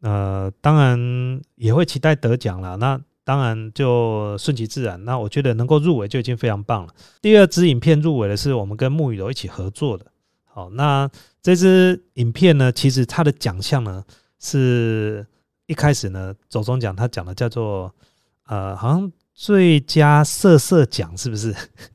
[0.03, 2.77] 呃，当然也会期待得奖了。
[2.77, 5.05] 那当然就顺其自然。
[5.05, 6.95] 那我觉得能够入围就已经非常棒了。
[7.21, 10.07] 第二支影片入围的是我们跟沐雨柔一起合作的。
[10.45, 11.11] 好，那
[11.43, 14.05] 这支影片呢，其实它的奖项呢，
[14.39, 15.27] 是
[15.67, 17.93] 一开始呢，走中奖他讲的叫做
[18.47, 21.53] 呃，好像最佳色色奖是不是？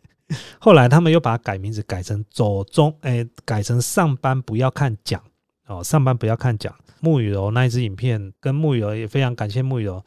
[0.59, 5.23] 后来他们又把它改名字改成走中，哎，改成上班不要看奖
[5.67, 6.75] 哦，上班不要看奖。
[7.01, 10.03] 沐雨柔那一支影片，跟沐雨柔也非常感谢沐雨柔。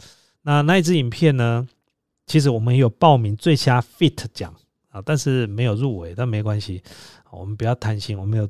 [0.46, 1.66] 那那一支影片呢，
[2.26, 4.54] 其实我们有报名最佳 fit 奖
[4.90, 6.82] 啊，但是没有入围，但没关系，
[7.30, 8.46] 我们不要贪心，我们有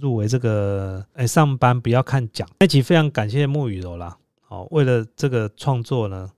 [0.00, 2.46] 入围这个哎上班不要看奖。
[2.58, 6.28] 那集非常感谢沐雨柔啦，哦，为了这个创作呢，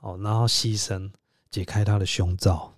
[0.00, 1.10] 哦，然后牺牲
[1.50, 2.72] 解开他的胸罩，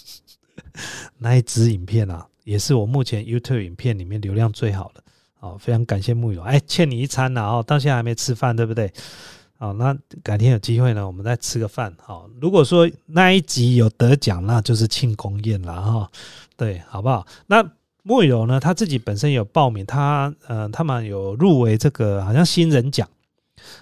[1.18, 5.02] 那一支影片啊，也是我目前 YouTube 影片里面流量最好的。
[5.40, 8.92] 哦，非常感谢木友，哎，欠你一餐呢，哦，到现在还没吃饭，对不对？
[9.58, 11.94] 好，那改天有机会呢，我们再吃个饭。
[12.02, 16.10] 好，如果说那一集有得奖，那就是庆功宴了哈。
[16.56, 17.26] 对，好不好？
[17.46, 17.66] 那
[18.02, 23.08] 莫友呢，他自己本身有报名，他呃，他们有入围这个好像新人奖。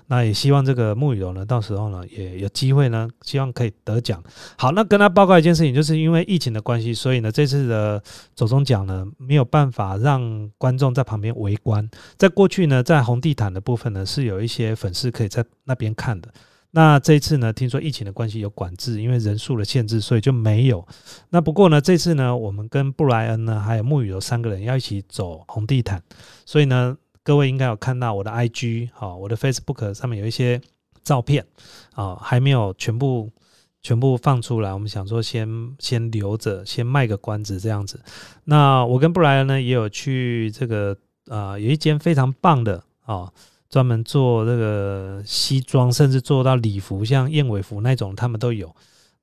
[0.07, 4.23] 那也希望这个沐雨柔呢，到时候呢也有机会呢，希望可以得奖。
[4.57, 8.03] 好，那跟他报告一件事情，就是因为疫情的关系，所以呢这次的
[8.35, 11.89] 走中奖呢没有办法让观众在旁边围观。
[12.17, 16.29] 在过去呢，在红地毯的部分呢是有一些粉丝可以在那边看的。
[16.73, 20.87] 那这次呢，听说疫情的关系有管制，因为人数的限制，所以就没有。
[21.31, 26.03] 那不过呢，这次呢，我们跟布莱恩呢还有沐雨柔三个人要一起走红地毯，
[26.45, 26.97] 所以呢。
[27.25, 30.61] 各位应该有看到我的 IG 好，我的 Facebook 上面有一些
[31.03, 31.45] 照片
[31.95, 33.31] 啊，还没有全部
[33.81, 34.75] 全部放出来。
[34.75, 37.99] 我们想说先先留着，先卖个关子这样子。
[38.45, 40.95] 那我跟布莱恩呢也有去这个
[41.29, 43.33] 啊，有一间非常棒的啊，
[43.71, 48.75] 专门做这个西装，甚至做到礼服，像燕尾服那种，他们都有。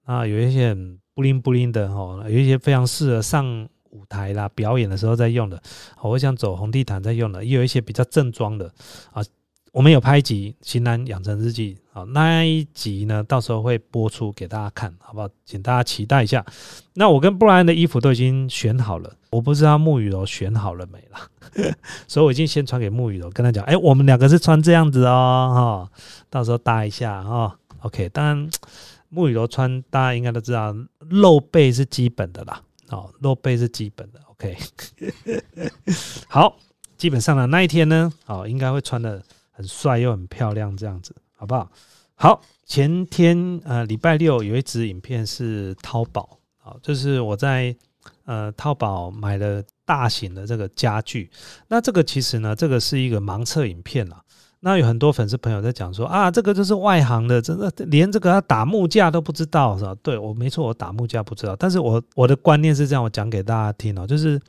[0.06, 0.76] 啊，有一些
[1.14, 3.70] 布灵布灵的哦，有一些非常适合上。
[3.92, 5.62] 舞台啦，表演的时候在用的，
[6.02, 8.72] 我想走红地毯在用的，也有一些比较正装的
[9.12, 9.24] 啊。
[9.74, 15.30] 我们有拍一集《型男养成日记》啊，那一集呢，到时候会播出给大家看，好不好？
[15.46, 16.46] 请大家期待一下。
[16.96, 21.26] 那我跟布莱恩的衣服都已经选好了，我不知道沐雨柔选好了没啦，
[22.06, 26.00] 所以我已经先传给沐雨柔，跟他讲，哎，我们两个是穿这样子哦，哈，
[26.30, 27.58] 到时候搭一下哈。
[27.80, 28.50] OK，当然
[29.10, 32.62] 沐雨柔穿，大家应该都知道，露背是基本的啦。
[32.92, 34.58] 哦，露背是基本的，OK。
[36.28, 36.58] 好，
[36.98, 41.72] 基本上呢，那一天呢，哦，应该会穿的很帅又很漂亮，这样子，好不好？
[42.16, 47.76] 好，前天呃，礼拜六有一支影片是淘宝，好，就是我在
[48.26, 51.32] 呃淘宝买了大型的这个家具，
[51.68, 54.21] 那这个其实呢，这个是一个盲测影片啦。
[54.64, 59.96] 那有很多粉丝朋友在讲说啊，这个就是外行的，真的连这个打木架都不知道是吧？
[60.04, 64.40] 对我没错，我打木架不知道，但是我我的观念是这样，我讲给大家听哦，就是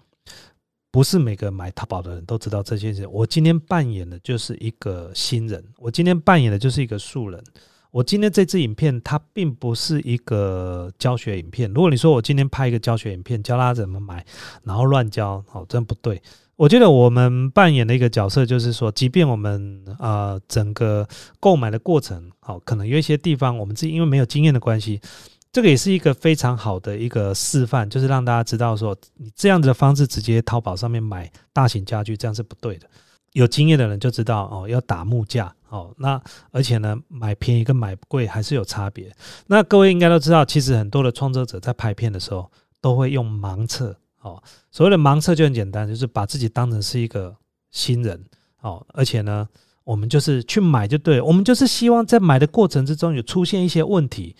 [0.90, 3.06] 不是每个买淘宝的人都知道这些事。
[3.06, 7.42] 我今天扮演的就是一个新人，我今天扮演的就是一个素人。
[7.90, 11.70] 我今天这支影片它并不是一个教学影片。
[11.72, 14.24] 如果你说我今天拍一个教学影片教大家怎么买，
[14.62, 16.20] 然后乱教，哦，真不对。
[16.56, 21.08] 我觉得我们扮演的一个角色，就是说，即便我们啊整个
[21.40, 25.00] 购买的过程，好，可能有一些地方我们自己因为没有经验的关系，
[25.50, 32.86] 这个也是一个非常好的一个示范，就是让大家知道说，你这样子的方式直接淘宝上面买大型家具，这样是不对的。
[33.32, 39.10] 有经验的人就知道哦，要打木架哦，那而且呢，买便宜跟买贵还是有差别。
[39.46, 42.48] 那各位应该都知道，其实很多的创作者在拍片的时候
[42.82, 43.96] 都会用盲测。
[44.22, 47.36] 哦，所谓的盲测就很简单，就是把自己当成是一个
[47.70, 48.24] 新人
[48.60, 49.48] 哦，而且呢，
[49.82, 54.36] 我们就是去买就对，我们就是希望在买的过程之中有出现一些问题。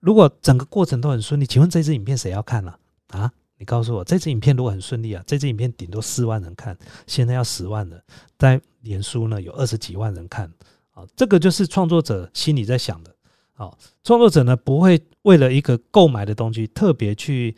[0.00, 3.30] 如果整个过程都很顺利，请问这支影片谁要看了啊？
[3.58, 6.74] 你告诉我，这支影片如果很顺利啊，这支影片顶多四万人看，
[7.06, 8.02] 现在要十万了，
[8.38, 10.50] 在脸书呢有二十几万人看
[10.94, 13.14] 啊，这个就是创作者心里在想的。
[13.56, 17.54] 哦，创作者呢不会为了一个购买的东西特别去。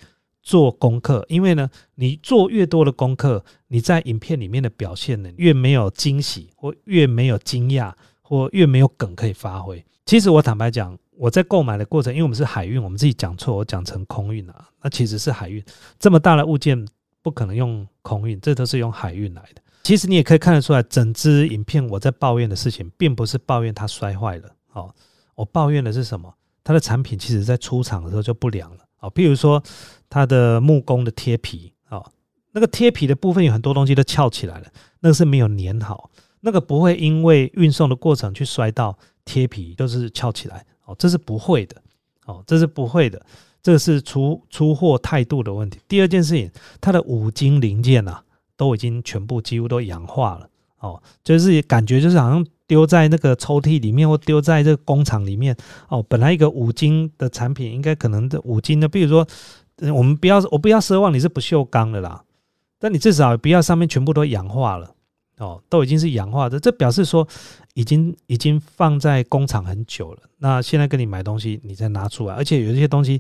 [0.50, 9.86] 做功课，因为呢，你做越多的功课，你在影片里面的表现呢，越没有惊喜，或越没有惊讶，或越没有梗可以发挥。
[10.06, 15.64] 其实我坦白讲，我在购买的过程，因为我们是海运，我们自己讲错，我讲成空运啊，那其实是海运。
[16.00, 16.84] 这么大的物件
[17.22, 19.62] 不可能用空运，这都是用海运来的。
[19.84, 24.92] 其实你也可以看得出来，整支影片我在抱怨的事情，并不是抱怨它摔坏了，哦，
[25.36, 26.34] 我抱怨的是什么？
[26.64, 29.62] 它的产品其实在出厂的时候就不良了，哦，譬如说。
[30.11, 32.05] 它的木工的贴皮啊，
[32.53, 34.66] 那个贴皮的部分有很多东西都翘起来了，
[35.01, 36.11] 那个是没有粘好。
[36.42, 41.77] 那个不会因为运送的过程去摔到贴皮，就是翘起来哦，这是不会的
[42.25, 43.20] 哦，这是不会的，
[43.62, 45.79] 这是出出货态度的问题。
[45.87, 48.23] 第二件事情，它的五金零件呐，
[48.57, 55.55] 都已经全部几乎都氧化了哦，就是感觉就是好像丢在那个抽屉里面或丢在这个工厂里面
[55.88, 56.03] 哦。
[56.09, 59.27] 本来一个五金的产品，应该可能的五金的，比如说
[59.94, 62.22] 我们不要我不要奢望你是不锈钢的啦，
[62.78, 64.94] 但你至少不要上面全部都氧化了。
[65.38, 67.26] 哦，都已经是氧化的，这表示说
[67.72, 70.20] 已经已经放在工厂很久了。
[70.36, 73.18] 那现在跟你买东西，你再拿出来，而且有一些东西，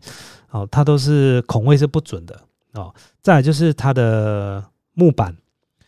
[0.50, 2.38] 哦，它都是孔位是不准的
[2.74, 2.94] 哦。
[3.22, 5.34] 再就是它的木板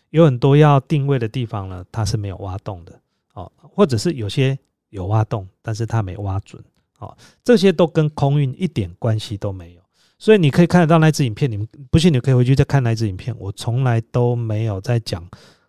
[0.08, 2.98] 有很多要定位的地方呢，它是没有挖洞的
[3.34, 4.58] 哦，或者是有些
[4.88, 6.64] 有挖洞，但是它没挖准
[6.98, 7.14] 哦。
[7.44, 9.81] 这些都跟空运一点关系都没有。
[10.22, 13.34] 所以你可以看得到那支影片，你们不信你可以回去再看那支影片。
[13.40, 15.28] 我从来都没有在讲。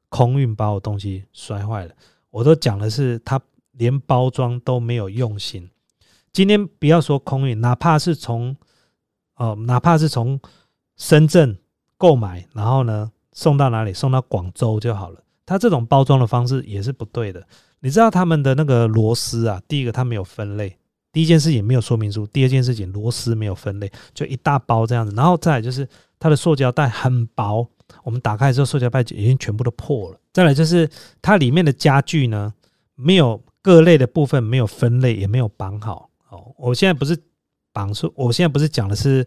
[0.10, 1.92] 空运把我东西摔坏了，
[2.30, 5.68] 我都讲的是他连包装都没有用心。
[6.32, 8.56] 今天不要说空运，哪怕是从
[9.38, 10.40] 哦，哪怕是从
[10.98, 11.58] 深圳
[11.98, 15.20] 购买，然后呢送到哪里，送到广州就好了。
[15.48, 17.44] 他这种包装的方式也是不对的。
[17.80, 20.78] 你知道他们的那个螺丝啊，第一个他没有分类，
[21.14, 25.16] 第一件事情没有说明书，第二件事情螺丝没有分类，就一大包这样子。
[25.16, 25.88] 然后再来就是
[26.20, 27.66] 它的塑胶袋很薄。
[28.04, 30.20] 我们打开之后，塑胶袋已经全部都破了。
[30.34, 30.90] 再来就是
[31.22, 32.54] 它里面的家具呢，
[32.96, 36.10] 没有各类的部分没有分类，也没有绑好。
[36.30, 37.18] 哦，我现在不是
[37.72, 39.26] 绑住，我现在不是讲的是。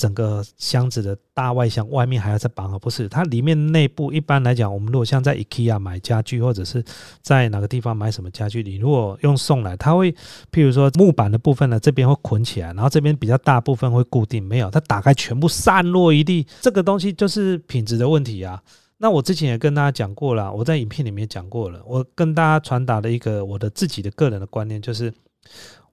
[0.00, 6.82] 整个箱子的大外箱外面还要再绑好，不是它里面内部一般来讲，我们如果像在 IKEA 买家具，或者是
[7.20, 10.10] 在哪个地方买什么家具，你如果用送来，它会
[10.50, 18.62] 譬如说木板的部分呢，这边会捆起来，然后这边比较大部分会固定，没有它打开全部散落一地，这个东西就是品质的问题啊。
[18.96, 25.12] 那我之前也跟大家讲过了，我在影片里面讲过了，我跟大家传达的一个我的自己的个人的观念就是。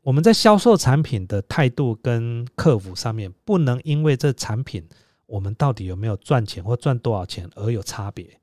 [0.01, 4.87] 我们在销售产品的态度跟客服上面，不能因为这产品
[5.25, 8.39] 我们到底有没有赚钱或赚多少钱而有差别。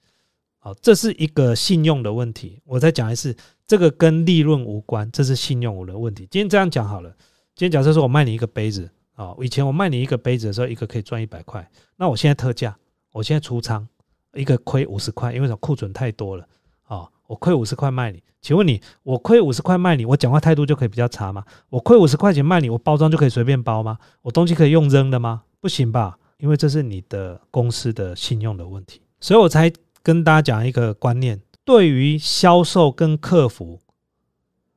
[0.59, 2.61] 好，这是一个信用的问题。
[2.65, 3.37] 我再讲一次，
[3.67, 6.27] 这个跟利润无关，这是信用的问题。
[6.31, 7.11] 今天这样讲好了。
[7.55, 11.71] 今天假设说我卖你一个杯子啊，以前我卖你一个杯子的时候，一个可以赚一百块。
[11.97, 12.77] 那我现在特价，
[13.13, 13.87] 我现在出仓，
[14.33, 15.57] 一个亏五十块，因为什么？
[15.59, 16.47] 库存太多了
[16.83, 17.09] 啊。
[17.27, 21.45] 我亏五十块卖你，请问你，我亏五十块卖你，我讲话态度就可以比较差吗？
[21.71, 23.99] 我亏五十块钱卖你，我包装就可以随便包吗？
[24.23, 25.43] 我东西可以用扔的吗？
[25.61, 33.81] 不行吧，因为这是你的公司的信用的问题，所以我才跟大家讲一个观念：对于销售跟客服，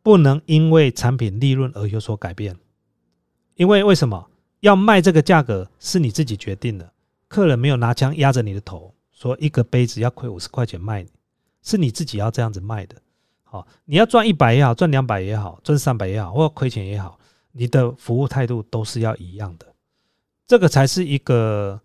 [0.01, 2.55] 不能因为产品利润而有所改变，
[3.55, 4.29] 因为为什么
[4.61, 6.93] 要卖这个价格是你自己决定的，
[7.27, 11.09] 客人没有拿枪压着你的头，说一个杯子要亏五十块钱卖你。
[11.67, 12.95] 是你自己要这样子卖的，
[13.43, 17.19] 好，你要赚一百也好，赚两百也好，赚三百也好，或亏钱也好，
[17.51, 19.67] 你的服务态度都是要一样的，
[20.47, 21.81] 这个才是一个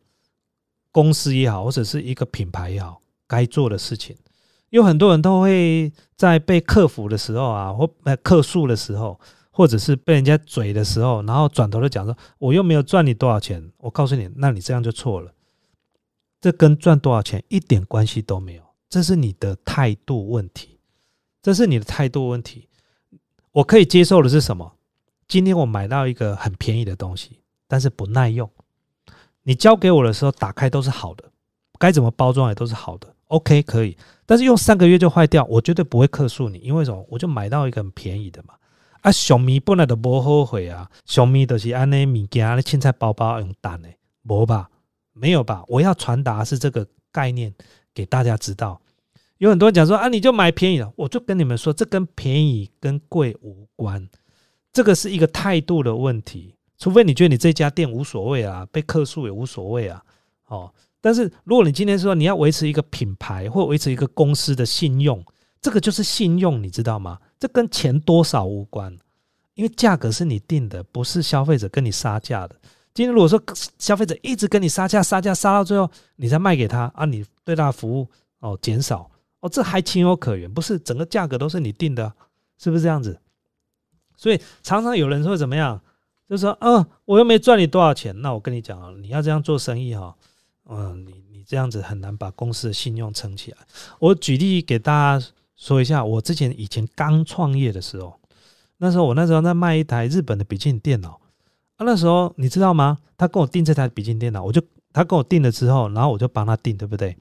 [0.93, 4.17] 公司也好，或者是一个品牌也好该做的事情。
[4.71, 9.19] 有很多人都会在被客服的时候啊，或被客诉的时候，
[9.51, 13.73] 或者是被人家嘴的时候，然后转头就讲说，我又没有赚你多少钱。
[13.79, 15.33] 我告诉你，那你这样就错了，
[16.41, 18.63] 这跟赚多少钱一点关系都没有。
[18.93, 20.79] 这是你的态度问题，
[21.41, 22.69] 这是你的态度问题。
[23.53, 24.71] 我可以接受的是什么？
[25.27, 28.51] 今天我买到一个很便宜的东西，但是不耐用。
[29.45, 31.25] 你交给我的时候，打开都是好的，
[31.79, 33.17] 该怎么包装也都是好的。
[33.29, 33.97] OK，可以。
[34.27, 37.03] 但是用三个月就坏掉，我绝对不会客诉你，因为什么？
[37.09, 38.53] 我就买到一个很便宜的嘛。
[39.01, 43.89] 啊，小米本来都不后悔啊，小米都是安那物件，那青菜包包用蛋的，
[44.29, 44.69] 无吧？
[45.15, 45.65] 没有吧？
[45.69, 47.55] 我要传达是这个概念。
[47.95, 48.81] 给大家知道，
[49.39, 54.09] 有很多人讲说啊，你就买便宜的，我就跟你们说，这跟便宜跟贵无关，
[54.73, 56.55] 这个是一个态度的问题。
[56.79, 60.03] 除非你觉得你这家店无所谓啊，被客诉也无所谓啊，
[60.47, 60.73] 哦。
[61.01, 65.25] 但是如果你今天说你要维持一个品牌或维持一个公司的信用，
[65.61, 67.19] 这个就是信用，你知道吗？
[67.39, 68.97] 这跟钱多少无关，
[69.55, 72.57] 因为价格是你定的，不是消费者跟你杀价的。
[72.95, 73.43] 今天如果说
[73.79, 78.07] 消费者一直跟你杀价杀价杀到最后，你再卖给他啊，你对他的服务
[78.41, 82.13] 哦减少哦，这还情有可原，不是整个价格都是你定的，
[82.59, 83.19] 是不是这样子？
[84.15, 85.81] 所以常常有人说怎么样，
[86.29, 90.15] 就说嗯，我又没赚你多少钱，那我跟你讲啊，你要这样做生意哈，
[90.69, 93.57] 嗯，你你这样子很难把公司的信用撑起来。
[94.01, 95.27] 我举例给大家
[95.57, 98.21] 说一下，我之前以前刚创业的时候，
[98.77, 101.22] 那时候我那时候在卖一台日本的笔记本电脑。
[101.85, 102.99] 那时候你知道吗？
[103.17, 104.61] 他跟我订这台笔记电脑，我就
[104.93, 107.17] 他跟我订了之后，然后我就帮他订，对不对？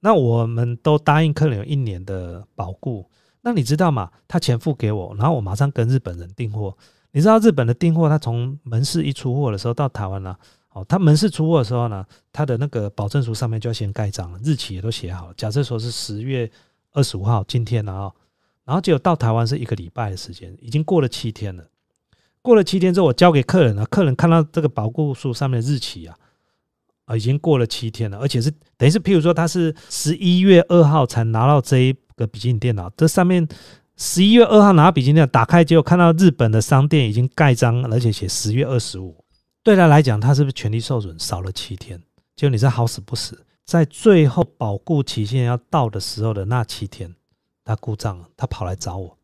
[0.00, 3.08] 那我们都答应客人有一年的保固。
[3.42, 4.10] 那你知道吗？
[4.28, 6.76] 他钱付给我，然后我马上跟日本人订货。
[7.10, 10.38] 你知道日本的订货，他从门市一出货的时候到台湾了，
[10.72, 15.34] 哦，他门市出货的时候呢，他的那个保证书上面就要先盖章了，日期也都写好了。
[15.36, 16.50] 假设说是十月
[16.92, 18.12] 二十五号，今天了啊，
[18.64, 21.64] 然后结果到台湾是一个礼拜的时间，已经过了七天了。
[22.42, 26.14] 过了七天之后，我交给客人了，客人看到这个保固书上面的日期啊，
[27.06, 31.96] 啊，已经过了七天了，而且是等于是，譬如说他是十一月二号才拿到这一。
[32.14, 33.48] 个笔记本电脑，这上面
[33.96, 39.24] 十一月二号拿到笔记本电脑打开，结果看到日本的商店已经盖章，而且写十月二十五。
[39.62, 41.98] 对他来讲，他是不是权利受损少了七天？
[42.36, 47.12] 结果你是好死不死，在最后保固期限要到的时候的那七天，
[47.64, 49.16] 他故障了，他跑来找我，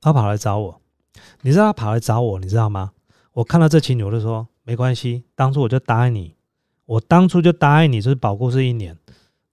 [0.00, 0.80] 他跑来找我。
[1.42, 2.92] 你知道他跑来找我，你知道吗？
[3.32, 6.34] 我看到这情景，我就说没关系，当初我就答应你，
[6.86, 8.96] 我当初就答应你，就是保固是一年，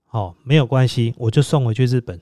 [0.06, 2.20] 好，没有关系，我就送回去日本。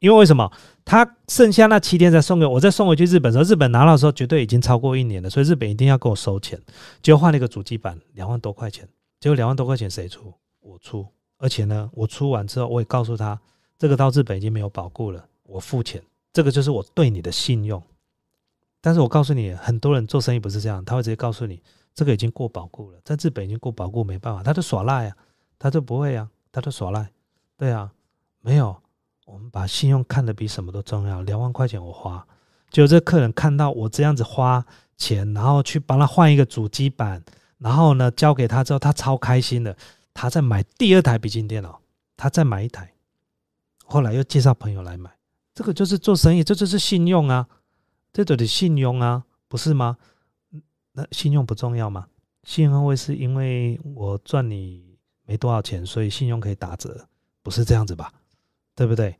[0.00, 0.50] 因为为什么
[0.84, 6.60] 他剩下那七天再送给我，再送回去日本的时候，日本拿到的时候绝对已经超过一年了，所以日本一定要给我收钱。
[7.00, 8.88] 就换了一个主机板，两万多块钱。
[9.20, 10.34] 结果两万多块钱谁出？
[10.60, 11.06] 我出。
[11.38, 13.40] 而且呢，我出完之后，我也告诉他，
[13.78, 16.02] 这个到日本已经没有保固了，我付钱。
[16.32, 17.80] 这个就是我对你的信用。
[18.82, 21.62] 但是我告诉你，很多人做生意不是这样，他会直接告诉你，
[21.94, 25.16] 这个已经过保固了，在日本已经过保固，没办法，他就耍赖啊，
[25.58, 27.10] 他就不会啊，他就耍赖。
[27.56, 27.90] 对啊，
[28.42, 28.76] 没有。
[29.24, 31.22] 我们把信用看得比什么都重要。
[31.22, 32.26] 两万块钱我花，
[32.70, 34.62] 就这客人看到我这样子花
[34.98, 37.22] 钱，然后去帮他换一个主机板，
[37.58, 39.74] 然后呢交给他之后，他超开心的。
[40.12, 41.80] 他再买第二台笔记本电脑，
[42.16, 42.92] 他再买一台，
[43.86, 45.10] 后来又介绍朋友来买。
[45.54, 47.46] 这个就是做生意，这就是信用啊，
[48.12, 49.96] 这都得信用啊，不是吗？
[50.92, 52.06] 那信用不重要吗？
[52.44, 57.08] 信用会是因为我赚你没多少钱，所以信用可以打折，
[57.42, 58.12] 不是这样子吧？
[58.74, 59.16] 对不对？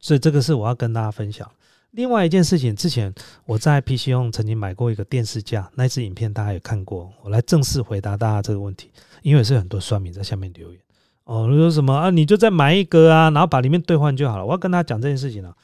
[0.00, 1.50] 所以这个是我要跟大家分享。
[1.90, 3.14] 另外一件事情，之前
[3.44, 7.12] 我在 PC 用曾经买过一个电视架，那支影片大家也看过。
[7.22, 8.90] 我来正式回答大家这个问题，
[9.20, 10.80] 因为是很多酸民在下面留言
[11.24, 14.46] 哦，说什么啊，你就再买一个啊，然后把里面兑换就好了。
[14.46, 15.54] 我要跟大家讲这件事情啊，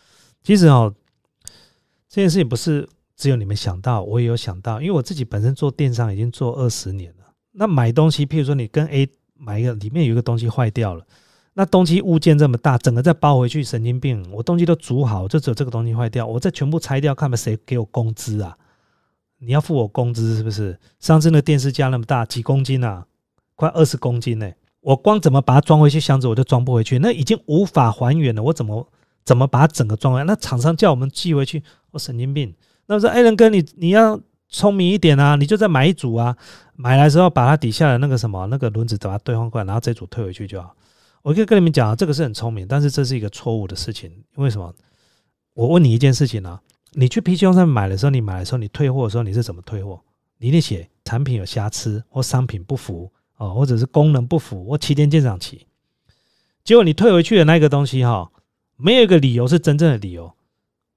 [0.42, 0.94] 其实哦，
[2.08, 7.24] 这件事情不是只有你们想到，我也有想到，因为我自己本身做电商已经做二十年了。
[7.52, 11.04] 那买东西，譬如说你跟 A 买一个，里面有一个东西坏掉了。
[11.54, 14.24] 那东西物件这么大，整个再包回去，神经病！
[14.32, 18.56] 我东西都煮好，就只有这个东西坏掉，我再全部拆掉，看看谁给我工资啊？
[19.40, 20.78] 你要付我工资是不是？
[21.00, 23.06] 上次那电视架那么大，几公斤啊？
[23.56, 24.48] 快二十公斤呢！
[24.80, 28.42] 我光怎么把它装回去箱子，我就装不回去，那已经无法还原了。
[28.44, 28.88] 我怎么
[29.28, 30.24] 怎么把整个装回来？
[30.24, 32.54] 那厂商叫我们寄回去，我神经病！
[32.86, 34.18] 那我说，哎，仁哥，你你要
[34.48, 36.34] 聪明一点啊，你就再买一组啊，
[36.76, 40.74] 买来之后把它底下的那个什么那个轮子把它兑换过来，然后这组退回去就好。
[41.20, 44.10] 我可以跟你们讲啊，这个是很聪明，但是这是一个错误的事情。
[44.36, 44.74] 为什么？
[45.52, 46.58] 我问你一件事情啊，
[46.92, 50.00] 你去 PC 上面买的时候，你买的时候，你退货的时候，你是怎么退货？
[50.38, 55.66] 你得写产品有瑕疵或商品不符哦，或者是功能不符或七天鉴赏期。
[56.64, 58.30] 结果你退回去的那个东西哈，
[58.78, 60.32] 没有一个理由是真正的理由，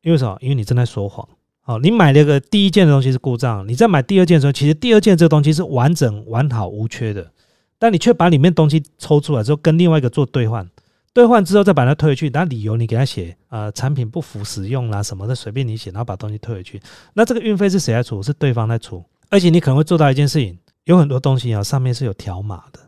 [0.04, 0.38] 因为什么？
[0.40, 1.28] 因为你正在说谎。
[1.66, 7.32] 哦，你买了个第一件的东西是故障，你再买第二件的时候，其实第二件这个东西是完整完好无缺的。
[7.78, 10.70] 但你却把里面东西抽出来之后，跟另外一个做兑换，
[11.14, 16.82] 兑换之后再把它退回去，那理由你给他写，呃，产品不符使用啦什么的，随便你写，然后把东西退回去。
[17.14, 18.22] 那这个运费是谁来出？
[18.22, 19.04] 是对方在出。
[19.30, 22.80] 而且你可能会做到一件事情，有很多东西啊，上面是有条码的，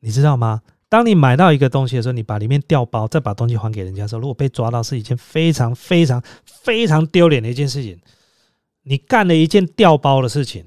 [0.00, 0.60] 你知道吗？
[0.90, 7.98] 当你买到一个东西的时候，你把里面调包，再把东西还给人家的时候，如果被抓到，是一件非常非常非常丢脸的一件事情。
[8.82, 10.66] 你干了一件调包的事情。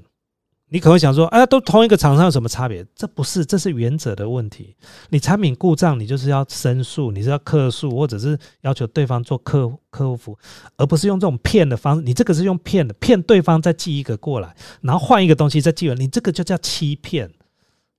[0.70, 2.84] 你可能想说，哎，都同一个厂商有什么差别？
[2.96, 4.76] 这不是，这是原则的问题。
[5.10, 10.36] 你产品故障，你就是要申诉，你是要客诉，或者是要求对方做客客服，
[10.78, 12.02] 而不是用这种骗的方式。
[12.02, 17.30] 你这个是用骗的，骗对方再寄一个过来，然后换一个东西再寄来，你这个就叫欺骗。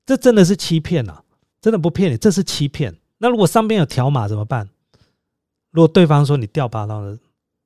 [0.05, 1.23] 这真的是欺骗啊！
[1.65, 2.95] 真的不骗你，这是欺骗。
[3.17, 4.69] 那如果上边有条码怎么办？
[5.71, 7.13] 如果对方说你掉八刀的，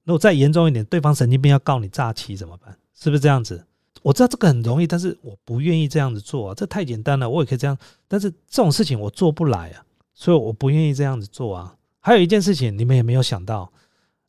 [0.05, 2.79] 如果再严重一点，对方神经病要告你诈欺怎么办？
[2.95, 3.67] 是不是这样子？
[4.03, 7.77] 我知道这个很容易，但是我不愿意这样子做啊，这太简单了，我也可以这样，
[8.07, 9.83] 但是这种事情我做不来啊，
[10.15, 11.75] 所以我不愿意这样子做啊。
[11.99, 13.73] 还有一件事情，你们也没有想到，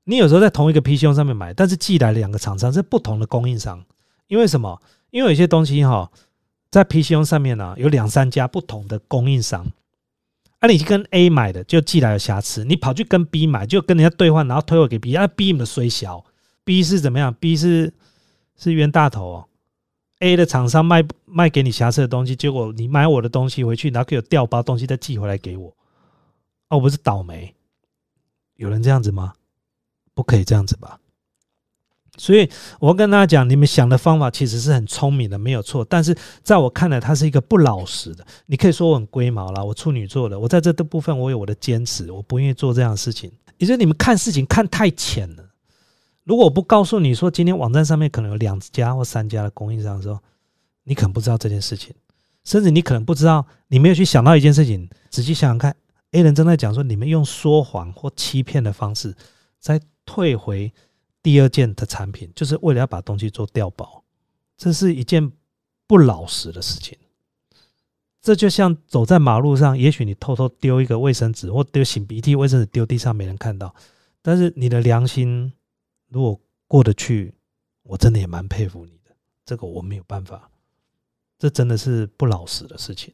[0.05, 3.85] 你有时候在同一个 PC 上面买，但是寄来两个厂商是不同的供应商，
[4.29, 4.81] 因为什么？
[5.11, 6.11] 因为有些东西哈，
[6.71, 9.65] 在 PC 上面呢有两三家不同的供应商，
[10.59, 16.23] 啊，你去跟 A 买的就寄来有瑕疵，你跑去跟 B 买就跟人家兑换，然后退货给 B，啊，B 的衰小
[16.63, 17.93] ，B 是怎么样？B 是
[18.55, 19.45] 是冤大头哦。
[20.19, 25.69] A 的厂商卖卖给你瑕疵的东西，结果你买我的东西回去，然后给我调包东西再寄回来给我，
[26.67, 27.55] 哦，我不是倒霉。
[28.55, 29.33] 有人这样子吗？
[30.13, 30.99] 不可以这样子吧。
[32.19, 32.47] 所以
[32.79, 35.85] 我跟大家讲，你们想的方法其实是很聪明的，没有错。
[35.85, 38.25] 但是在我看来，它是一个不老实的。
[38.45, 43.31] 你可以说我很龟毛啦，我处女座的，我在这的部分我有我的坚持，我不愿意做这样的事情。
[43.57, 45.43] 也就是你们看事情看太浅了。
[46.25, 50.19] 如果我不告诉你说今天网站上面可能有两家或三家的供应商的时候，
[50.83, 51.95] 你可能不知道这件事情，
[52.43, 54.89] 甚至你可能不知道，你没有去想到一件事情。
[55.09, 55.75] 仔细想想看
[56.11, 59.15] ，A 人正在讲说，你们用说谎或欺骗的方式，
[59.59, 60.71] 再退回。
[61.21, 64.03] 第二件的产品，就是为了要把东西做掉包，
[64.57, 65.31] 这是一件
[65.85, 66.97] 不老实的事情。
[68.21, 73.73] 这就像走在马路上，也许你偷偷丢一个卫生纸或丢擤鼻涕卫生纸丢地上，没人看到，
[74.21, 75.53] 但是你的良心
[76.09, 77.33] 如果过得去，
[77.83, 79.15] 我真的也蛮佩服你的。
[79.45, 80.49] 这个我没有办法，
[81.37, 83.13] 这真的是不老实的事情。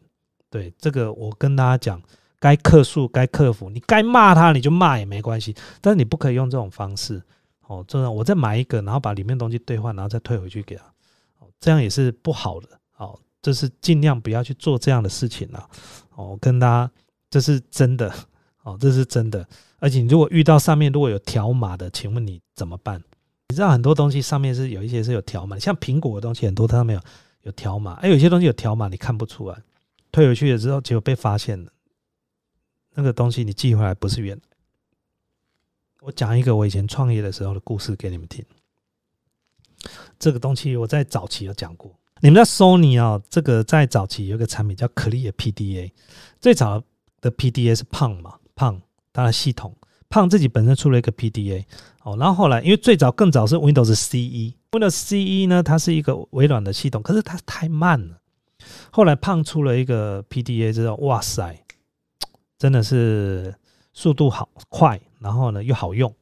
[0.50, 2.02] 对这个，我跟大家讲，
[2.40, 7.22] 该克诉该克服，你该骂他你就骂也没关系，但是你不可以用这种方式。
[7.68, 10.84] 哦，这样我再买一个，然后把里面东西兑换，然后再退回去给他，
[11.40, 12.70] 哦，这样也是不好的。
[12.98, 15.70] 哦，这是尽量不要去做这样的事情了。
[16.16, 16.92] 哦，跟大家，
[17.30, 18.14] 这是真的。
[18.64, 19.48] 哦，这是真的。
[19.78, 23.00] 而且你，如果遇到上面如果有条码的，请问你怎么办？
[23.50, 27.02] 你知道很多东西上面是有一些是有条码，像苹果的东西很多它上面有
[27.44, 29.58] 有条码，哎，有些东西有条码你看不出来，
[30.12, 31.72] 退回去了之后结果被发现了，
[32.96, 34.40] 那个东西你寄回来不是原。
[36.06, 38.46] 我讲一个我以前创业的时候的故事给你们听。
[40.20, 41.92] 这个东西我在早期有讲过。
[42.22, 45.92] 你们在 Sony 啊，这个在早期有一个产品叫 Clear PDA，
[46.40, 46.84] 最早
[47.22, 48.80] 的 PDA 是胖嘛，胖
[49.12, 49.76] 它的系统，
[50.08, 51.66] 胖自己本身出了一个 PDA
[52.04, 58.20] 哦，然后后来因为最早更早是 Windows CE，Windows CE 呢它是一个微软的系统，可是它太慢了。
[58.92, 61.66] 后来胖出了一个 PDA 之后，哇塞，
[62.60, 63.56] 真的是
[63.96, 65.02] 速度好快。
[65.20, 66.14] 然后呢，又好用，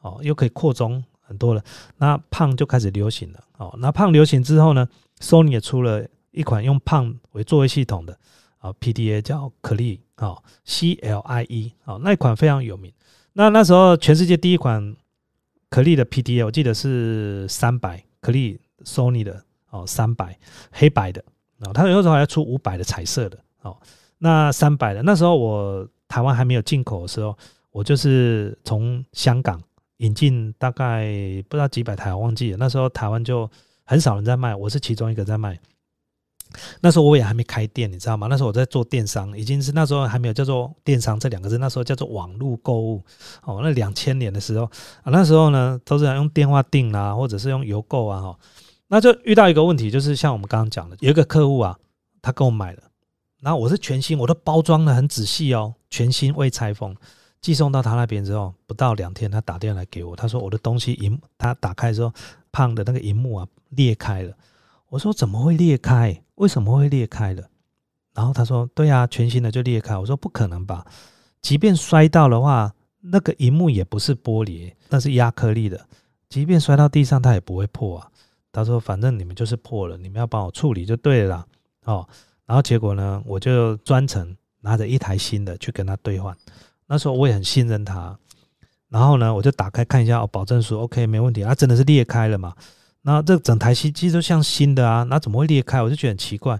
[0.00, 1.62] 哦，又可以扩充很多了。
[1.98, 4.88] 那胖就开始流行了，哦，那胖流行之后呢
[5.20, 8.18] ，Sony 也出了一款用胖为作为系统的
[8.58, 12.92] 啊 PDA，叫 Clie，哦，C L I E，哦，那一款非常有名。
[13.34, 14.96] 那那时候全世界第一款
[15.70, 20.36] 可丽的 PDA，我记得是三百，可丽 Sony 的哦，三百
[20.72, 21.22] 黑白的，
[21.60, 23.76] 哦，它有时候还要出五百的彩色的，哦，
[24.18, 27.36] 那三百的那时候我台湾还没有进口的时候。
[27.70, 29.62] 我就是从香港
[29.98, 31.12] 引进，大概
[31.48, 32.56] 不知道几百台，我忘记了。
[32.56, 33.48] 那时候台湾就
[33.84, 35.56] 很少人在卖，我是其中一个在卖。
[36.80, 38.26] 那时候我也还没开店，你知道吗？
[38.28, 43.04] 那时候我在做电商，已经是那时候还没有叫做电商这两个字，那时候叫做网络购物。
[43.44, 44.64] 哦，那两千年的时候
[45.02, 48.38] 啊，那时候呢都是要用电话订啊，或者是用邮购啊，哈。
[48.88, 51.78] 那就遇到一个问题，就是像我们刚刚讲的，有一个客户啊，
[52.22, 52.82] 他跟我买了，
[53.40, 56.94] 然后我是全新，我都包装的很仔细哦，全新未拆封。
[57.40, 62.12] 寄送到他那边之后，不到两天，他打电话来给我，他说我的东西荧，他打开之后，
[62.50, 64.34] 胖的那个荧幕啊裂开了。
[64.88, 66.20] 我说怎么会裂开？
[66.34, 67.48] 为什么会裂开了？
[68.14, 69.96] 然后他说对啊，全新的就裂开。
[69.96, 70.84] 我说不可能吧？
[71.40, 75.86] 即便摔到的话，那个荧幕也不是玻璃，那是亚克力的，
[76.28, 78.10] 即便摔到地上，它也不会破啊。
[78.50, 81.46] 他说反正你们就是破了，你们要帮我处理就对了啦
[81.84, 82.08] 哦。
[82.46, 86.36] 然后结果呢，我就专程拿着一台新的去跟他兑换。
[86.86, 88.18] 那时候我也很信任他，
[88.88, 92.54] 然后呢，我就打开看一下，哦，保证书 OK 没问题，啊，真的是裂开了嘛？
[93.02, 95.82] 那这整台机器都像新的啊，那怎么会裂开？
[95.82, 96.58] 我就觉得很奇怪。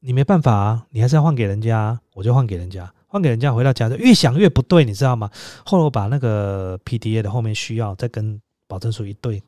[0.00, 5.30] 你没办法啊，你还是要换给人家，我就换给人家，换给人家回到家就越想越不对，你知道吗？
[5.64, 9.42] 后来我把那个 PDA 的后面需要再跟保证书一对，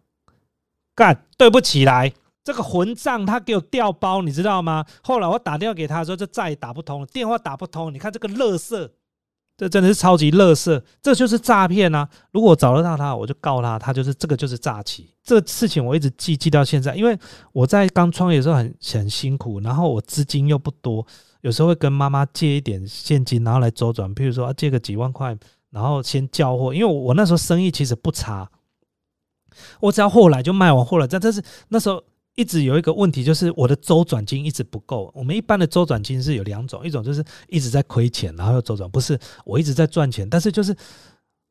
[0.94, 4.84] 干对不起来，这个混账他给我调包，你知道吗？
[5.02, 8.92] 后来我打电话给他说，就再也打不通了，电话打不通，你看这个乐色。
[9.58, 12.08] 这真的是超级乐色，这就是诈骗啊！
[12.32, 15.10] 如果我找得到他，我就告他，他就是这个就是诈欺。
[15.22, 17.14] 这事情我一直记记到现在，因为
[17.52, 21.06] 我在刚创业的时候很很辛苦，然后我资金又不多，
[21.42, 25.36] 有时候会跟妈妈借一点现金，然后来周转，比如说借个几万块，
[25.68, 28.50] 然后先交货，因为我那时候生意其实不差，
[29.80, 31.06] 我只要货来就卖完货了。
[31.06, 32.02] 但这是那时候。
[32.40, 35.12] 一直有一个问题，就是我的周转金一直不够。
[35.14, 40.74] 我们一般的周转金是有两种，一种就是一直在亏钱，然后又周转；不是我一直在赚钱，但是就是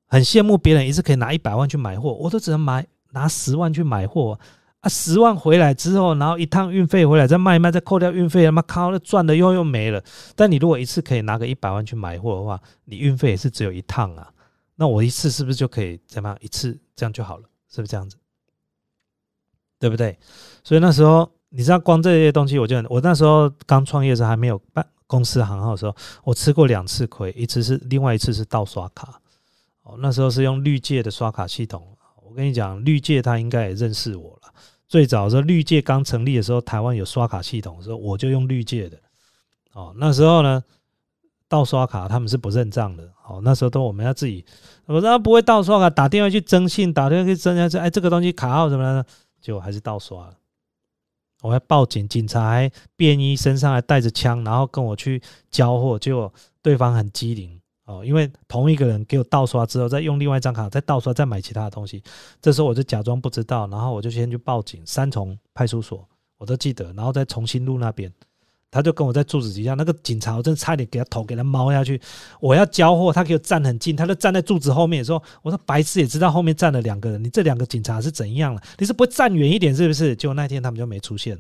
[0.08, 4.40] 很羡慕别人一次可以拿一百万去买货，我都只能买拿十万去买货
[4.80, 4.90] 啊！
[4.90, 10.04] 十万回来之后，然后一趟运费回来再卖一卖，再扣掉运费，他妈靠，赚的又又没了。
[10.36, 14.32] 但你如果一次可以拿个一百万去买货的话，你运费也是只有一趟啊。
[14.76, 16.38] 那我一次是不是就可以怎么样？
[16.42, 18.16] 一次这样就好了，是不是这样子？
[19.78, 20.18] 对不对？
[20.70, 29.20] 所以那时候你知道，光这些东西，我就我那时候刚创业时候还没有办公司行号的时候，我吃过两次亏，一次是另外一次是盗刷卡。
[29.82, 31.98] 哦，那时候是用绿界的刷卡系统。
[32.24, 34.54] 我跟你讲，绿界他应该也认识我了。
[34.88, 39.00] 最早时绿界刚成立的时候，台湾有刷卡系统的时候，我就用绿界的。
[39.74, 40.64] 哦，那时候呢，
[41.48, 43.10] 盗刷卡他们是不认账的。
[43.28, 44.46] 哦，那时候都我们要自己，
[44.86, 49.04] 我说不会盗刷卡，打电话去征信，打电话去征信，哎，这个东西卡号什么的，
[49.42, 50.34] 结果还是盗刷了。
[51.42, 57.60] 我要报警，警察还便衣，身上还带着枪，然后跟我去交货，结果对方很机灵。
[57.86, 62.04] 哦，因为同一个人给我盗刷之后，再用另外一张卡再盗刷，再买其他的东西。
[62.40, 68.14] 这时候我就假装不知道，然后我就先去报警，三重派出所我都记得，然后再重新录那边，
[68.72, 72.00] 他就跟我在柱子底下，那个警察我真差点给他头给他猫下去。
[72.40, 78.62] 我要交货，他给我站很近，他就站在柱子后面说：“我说白痴也知道后面站了两个人，你这两个警察是怎样了？
[78.78, 81.38] 你是不会站远一点是不是？”结果那天他们就没出现，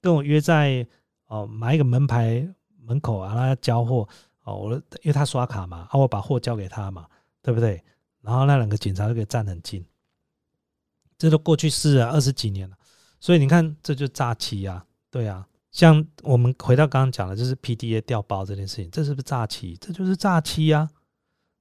[0.00, 0.86] 跟我约在
[1.26, 2.46] 哦买一个门牌
[2.84, 4.08] 门口啊，他交货。
[4.44, 7.06] 哦，我因为他刷卡嘛，啊，我把货交给他嘛，
[7.40, 7.80] 对不对？
[8.22, 9.84] 然后那两个警察就给站很近，
[11.16, 12.76] 这都过去式啊，二十几年了，
[13.20, 15.46] 所以你看，这就诈欺啊，对啊。
[15.72, 19.76] 像我们回到刚刚讲的，就是 PDA 调包这件事情，这是不是诈欺？
[19.80, 20.88] 这就是诈欺啊，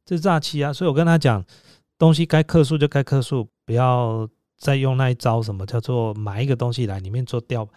[0.05, 0.72] 这是诈欺啊。
[0.72, 1.43] 所以我跟他讲，
[1.97, 7.68] 东西该克数就该克数，不要再用那一招，什么叫做买一个东西来里面做调。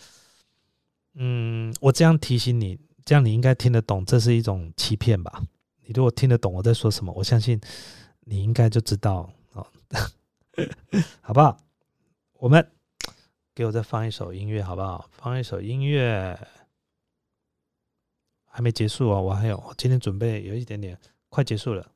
[1.15, 2.79] 嗯，我这样提醒你。
[3.07, 5.43] 这样你应该听得懂，这是一种欺骗吧？
[5.85, 7.61] 你如果听得懂我在说什么，我相信
[8.21, 9.67] 你应该就知道哦，
[11.21, 11.55] 好不好？
[12.39, 12.67] 我们
[13.55, 15.09] 给我再放一首音乐，好不好？
[15.13, 16.37] 放一首音乐，
[18.47, 20.99] 还没结束啊，我还有，我今天准备有一点点，
[21.29, 21.94] 快结束了。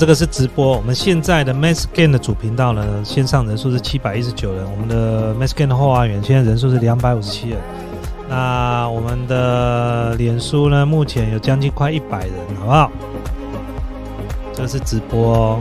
[0.00, 0.78] 这个是直播。
[0.78, 4.64] 我们现在的 Mass Gain 的主频道呢，线上人数是七百一十九人。
[4.72, 7.58] 我们的 Mass Gain 的后花园现在人数是两百五十七人。
[8.26, 12.90] 那我们的脸书呢，目前有将近快一百人，好不好？
[14.54, 15.34] 这个是直播。
[15.34, 15.60] 哦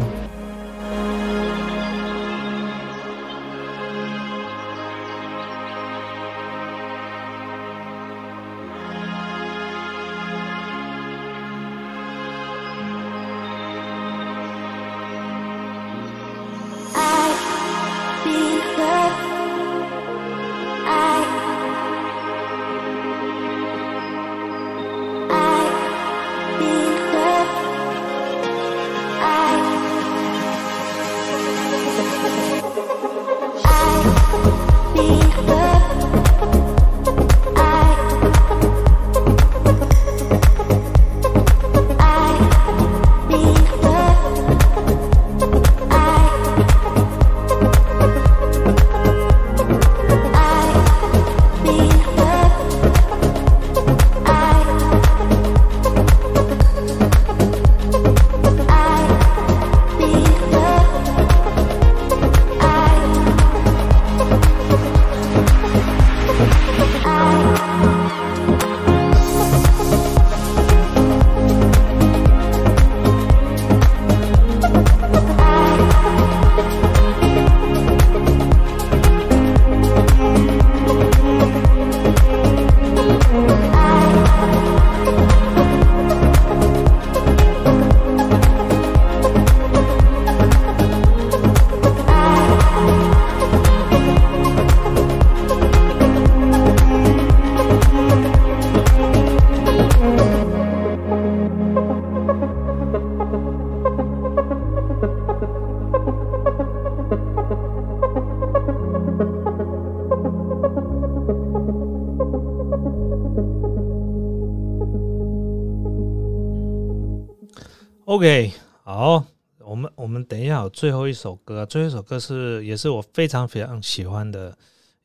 [118.20, 118.52] OK，
[118.84, 119.24] 好，
[119.60, 124.54] 我们我们等一下有最后一首歌，最后一首歌是也是我非常非常喜欢的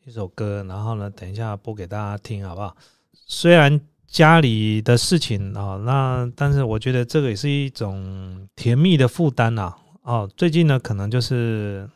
[0.04, 2.76] 一首歌，然后呢，等一下播给大家听，好不好？
[3.12, 9.72] 虽然家里的事情啊，那但是我觉得这个也是一种甜蜜的负担呐。
[10.02, 11.88] 哦，最近呢，可能就是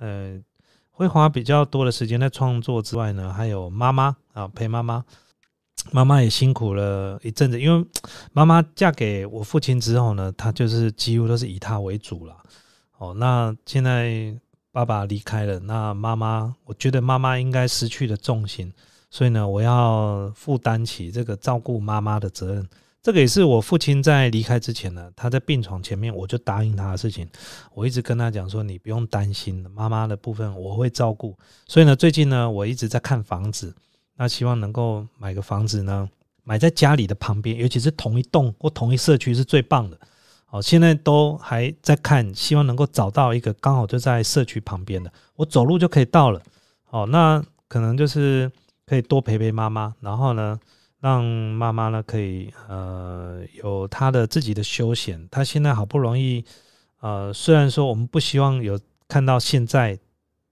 [0.00, 0.36] 呃，
[0.90, 5.04] 会花比较多的时间在创作之外呢，还有妈妈啊，陪妈妈。
[5.92, 7.86] 妈妈也辛苦了一阵子，因为
[8.32, 12.36] 妈妈嫁给我父亲之后呢，她就是几乎都是以他为主了。
[12.98, 14.34] 哦，那现在
[14.72, 18.72] 爸爸离开了，那妈妈，我觉得妈妈应该失去了重心，
[19.10, 22.68] 所以呢，我要负担起这个照顾妈妈的责任。
[23.02, 27.26] 这个也是我父亲在离开之前呢，他在病床前面，我就答应他的事情。
[27.72, 31.34] 我一直跟他讲说，你不用担心，妈妈的部分我会照顾。
[31.66, 33.74] 所以呢，最近呢，我一直在看房子，
[34.20, 36.06] 那希望能够买个房子呢，
[36.44, 39.98] 买在家里的旁边，尤其是同一栋或同一社区是最棒的。
[40.50, 46.42] 哦，现在都还在看，希望能够找到一个刚好就在社区旁边的，我走路就可以到了。
[46.90, 48.52] 哦，那可能就是
[48.84, 50.60] 可以多陪陪妈妈，然后呢，
[51.00, 55.26] 让妈妈呢可以呃有她的自己的休闲。
[55.30, 56.44] 她现在好不容易，
[57.00, 59.98] 呃，虽然说我们不希望有看到现在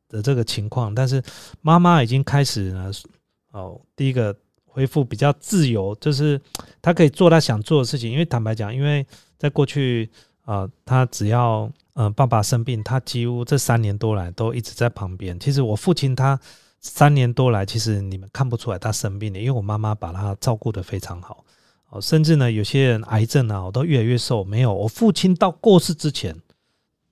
[0.09, 1.23] 的这个情况，但是
[1.61, 2.91] 妈妈已经开始呢，
[3.53, 4.37] 哦，第一个
[4.67, 6.41] 恢复比较自由，就是
[6.81, 8.11] 他可以做他想做的事情。
[8.13, 10.09] 因为坦白讲，因为在过去，
[10.45, 15.39] 啊，他只要呃爸爸生病，他几乎这三年多来都一直在旁边。
[15.41, 16.39] 其实我父亲他
[16.81, 21.45] 三年多来，其实你们看不出来他生病的，因为我妈妈把他照顾的非常好。
[21.91, 24.45] 哦，甚至呢，有些人癌症啊，我都越来越瘦。
[24.45, 26.37] 没有，我父亲到过世之前，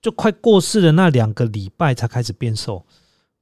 [0.02, 2.84] 就快过世的那两个礼拜才开始变瘦，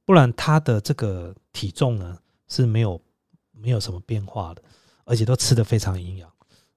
[0.05, 2.17] 不然他的这个体重呢
[2.47, 2.99] 是没有
[3.51, 4.61] 没有什么变化的，
[5.03, 6.29] 而且都吃的非常营养。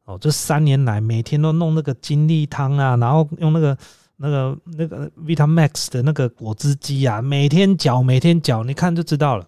[0.04, 3.76] 哦，这三年来每天都弄那个金力汤啊，然后用那个
[4.16, 9.46] 那个那个 Vitamax 的那个果汁机啊，每天搅，每天搅，你看就知道了。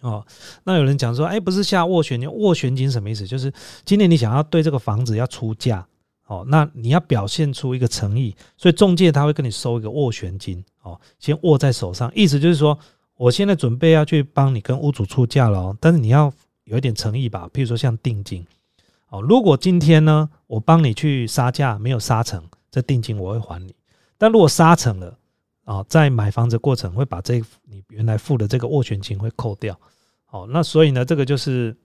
[0.00, 0.24] 哦，
[0.64, 3.26] 那有人讲说，哎，不是下斡旋金，斡旋金什么意思？
[3.26, 3.52] 就是
[3.84, 5.86] 今年你想要对这个房子要出价，
[6.26, 12.78] 哦，那你要表现出一个诚意，所以中介他会跟你收一个斡旋金，哦，先握在手上，意思就是说，
[13.18, 16.32] 我现在准备要去帮你跟屋主出价了，但是你要
[16.64, 18.46] 有一点诚意吧，譬如说像定金。
[19.08, 23.74] 哦，如果今天呢，我帮你去杀价没有杀成，这定金我会还你。
[24.16, 25.18] 但如果杀成了，
[25.64, 29.78] 哦，在买房子过程会把这你原来付的这个斡旋金会扣掉。
[30.30, 31.76] 哦，那所以呢，这个就是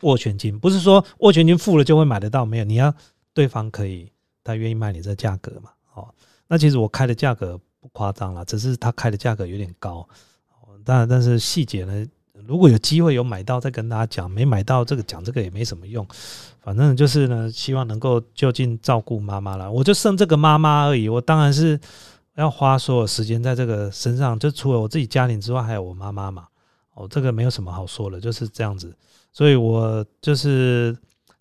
[0.00, 2.94] 斡旋金，不是说斡旋金付了就会买得到，没有，你要
[3.34, 4.10] 对方可以
[4.42, 5.70] 他愿意卖你这价格嘛。
[5.94, 6.14] 哦，
[6.46, 9.96] 那其实我开的价格不夸张了，只是他开的价格有点高。
[10.62, 12.06] 哦，但但是细节呢？
[12.46, 16.06] 如果有机会有买到，再跟大家讲；没买到，这个讲这个也没什么用。
[16.62, 19.70] 反正就是呢，希望能够就近照顾妈妈了。
[19.70, 21.78] 我就剩这个妈妈而已，我当然是
[22.36, 24.38] 要花所有时间在这个身上。
[24.38, 26.48] 就除了我自己家庭之外，还有我妈妈嘛。
[26.94, 28.96] 哦，这个没有什么好说的，就是这样子。
[29.30, 30.96] 所以我就是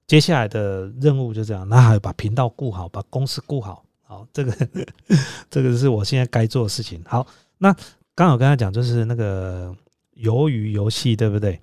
[0.06, 3.84] 接下来的任务就这样，那还有把频道顾好，把公司顾好。
[4.14, 4.68] 好，这个
[5.50, 7.02] 这个是我现在该做的事情。
[7.06, 7.26] 好，
[7.58, 7.76] 那
[8.16, 9.76] 刚好跟他讲，就是那个。
[10.16, 11.60] 鱿鱼游戏对不对？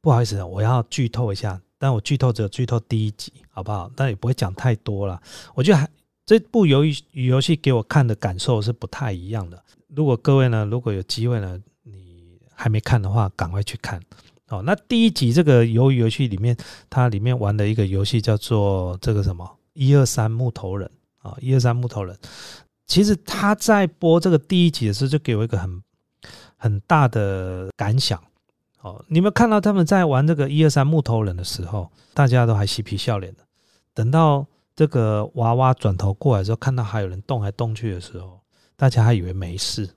[0.00, 3.92] 不好意思，我要剧透一下，但我剧透只有剧透第一集，好不好？
[3.94, 5.20] 但也不会讲太多了。
[5.54, 5.86] 我觉得还
[6.24, 9.62] 这部鱿鱼游戏给我看的感受是不太一样的。
[9.94, 14.00] 如果各位呢，如果有机会呢，你还没看的话，赶快去看。
[14.48, 16.56] 哦，那第一集这个鱿鱼游戏里面，
[16.88, 20.90] 它里面玩的一个游戏叫做这个什么一二三木头人
[21.22, 22.16] 啊，一二三木头人。
[22.86, 25.82] 其实他在播这个第一集的时候，就给我一个很。
[26.56, 28.22] 很大的感想
[28.82, 29.04] 哦！
[29.08, 33.40] 你们看到他们在玩这个一二三木头人的时候，大家都还嬉皮笑脸的。
[33.92, 34.46] 等到
[34.76, 38.38] 这个娃娃转头过来之后，看到还有人动来动去的时候，
[38.76, 39.90] 大家还以为没事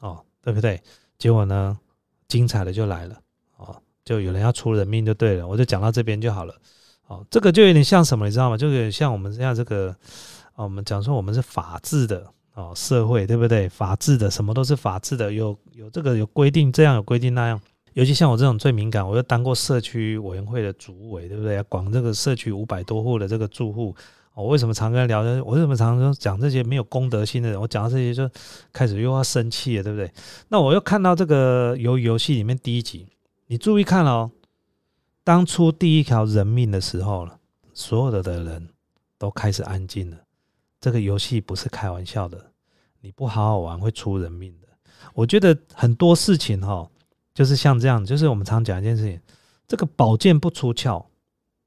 [0.00, 0.78] 哦，对不对？
[1.16, 1.78] 结果呢，
[2.28, 3.18] 精彩的就来了
[3.56, 5.48] 哦，就有人要出人命就对了。
[5.48, 6.54] 我就讲到这边就好了
[7.06, 7.24] 哦。
[7.30, 8.58] 这个就有点像什么，你知道吗？
[8.58, 9.96] 就有点像我们这样这个
[10.54, 12.32] 啊我们讲说我们是法治的。
[12.54, 13.66] 哦，社会对不对？
[13.66, 17.58] 法治的什么都是法治的，有有这个有规定，这样有规定那样。
[17.94, 21.62] 尤其像我这种最敏感，我又当过社区委员会的主委，对不对？
[21.62, 23.96] 管这个社区五百多户的这个住户，
[24.34, 25.22] 我为什么常跟他聊？
[25.42, 27.58] 我为什么常常讲这些没有公德心的人？
[27.58, 28.28] 我讲到这些就
[28.70, 30.12] 开始又要生气了，对不对？
[30.48, 33.06] 那我又看到这个游游戏里面第一集，
[33.46, 34.30] 你注意看哦，
[35.24, 37.38] 当初第一条人命的时候了，
[37.72, 38.68] 所有的的人
[39.16, 40.18] 都开始安静了。
[40.82, 42.50] 这个游戏不是开玩笑的，
[43.00, 44.66] 你不好好玩会出人命的。
[45.14, 46.90] 我觉得很多事情哈，
[47.32, 49.20] 就是像这样，就是我们常讲一件事情：
[49.68, 51.06] 这个宝剑不出鞘，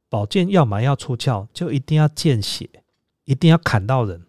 [0.09, 2.69] 宝剑要么要出鞘，就一定要见血，
[3.23, 4.25] 一定要砍到人，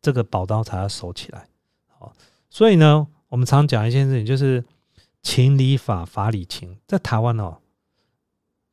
[0.00, 1.48] 这个宝刀才要收起来。
[1.88, 2.14] 好，
[2.48, 4.64] 所以呢，我们常讲一件事情，就是
[5.24, 7.58] 情理法，法理情，在台湾哦，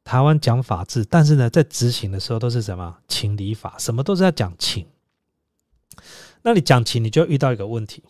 [0.04, 4.86] 台湾讲法治，但是呢，在执行的时候都是什么情理法，什么都是要讲情。
[6.44, 8.04] 那你讲情，你就遇到一个问题：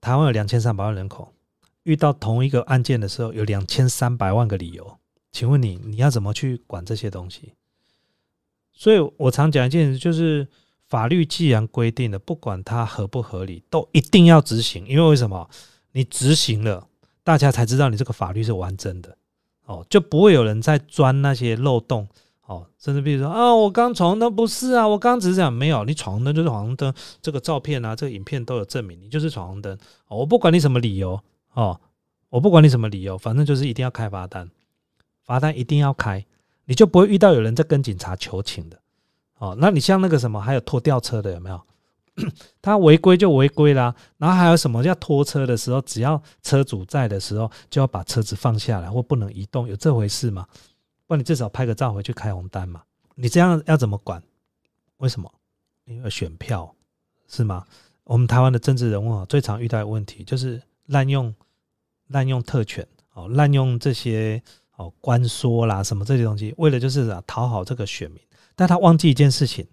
[0.00, 1.32] 台湾有两千三百万人口，
[1.84, 4.98] 遇到同一个案件的时候，有两千三百万个理由。
[5.32, 7.52] 请问你，你要怎么去管这些东西？
[8.72, 10.48] 所以我常讲一件事，就是
[10.88, 14.86] 法律既然规定了，不管它合不合理，都一定要执行。
[14.86, 15.48] 因为为什么？
[15.92, 16.88] 你执行了，
[17.22, 19.16] 大家才知道你这个法律是完整的
[19.64, 22.06] 哦，就不会有人在钻那些漏洞
[22.46, 22.66] 哦。
[22.78, 29.76] 甚至比如说啊，我刚闯红灯，不是啊，我刚只是讲没有，你闯红灯就是闯红灯，这个照片啊，这个影片都有证明，你就是闯红灯。
[30.08, 31.20] 我不管你什么理由
[31.54, 31.80] 哦，
[32.30, 34.50] 我不管你什么理由，反正就是一定要开罚单，
[35.24, 36.24] 罚单一定要开，
[36.64, 38.78] 你就不会遇到有人在跟警察求情的
[39.38, 39.56] 哦。
[39.58, 41.60] 那你像那个什么，还有拖吊车的有没有？
[42.62, 50.46] 他违规就违规啦，然后还有什么叫拖车的时候，只要车主在的时候，就要把车子放下来或不能移动，有这回事吗？
[51.06, 52.82] 不然你至少拍个照回去开红单嘛。
[53.14, 54.22] 你这样要怎么管？
[54.98, 55.32] 为什么？
[55.84, 56.74] 因为选票
[57.28, 57.64] 是吗？
[58.04, 61.34] 我们台湾的政治人物啊，最常遇到的问题就是滥用
[62.08, 64.42] 滥用特权哦，滥用这些
[64.76, 68.20] 哦官说啦什么这些东西，为了就是啊讨好这个选民，
[68.54, 69.66] 但他忘记一件事情。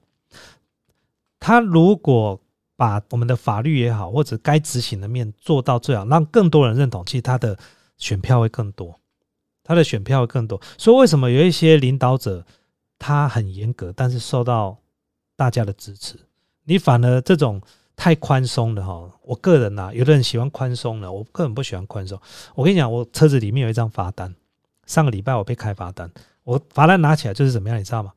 [1.39, 2.39] 他如果
[2.75, 7.57] 把我们的法律也好，或者该执行的面做到最好，让更多人认同，其实他的
[7.97, 8.99] 选票会更多，
[9.63, 10.59] 他的选票更多。
[10.77, 12.45] 所以为什么有一些领导者
[12.99, 14.77] 他很严格，但是受到
[15.35, 16.19] 大家的支持？
[16.65, 17.61] 你反而这种
[17.95, 22.19] 太宽松的哈，我个人呐，有的人喜欢宽松的，我个人不喜欢宽松。
[22.55, 24.33] 我跟你讲，我车子里面有一张罚单，
[24.85, 26.09] 上个礼拜我被开罚单，
[26.43, 28.13] 我罚单拿起来就是怎么样，你知道吗？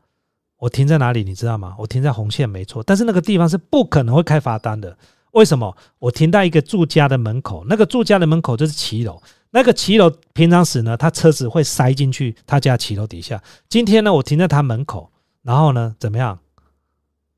[0.59, 1.75] 我停在哪里，你知道吗？
[1.79, 4.97] 我停在红线没错，但是那个地方是不可能会开罚单的。
[5.33, 5.77] 为什么？
[5.99, 9.21] 我停在一个住家的门口，那个住家的门口就是骑楼，
[9.57, 13.43] 那个骑楼平常时呢，他车子会塞进去他家骑楼底下。
[13.71, 16.39] 今天呢，我停在他门口，然后呢，怎么样？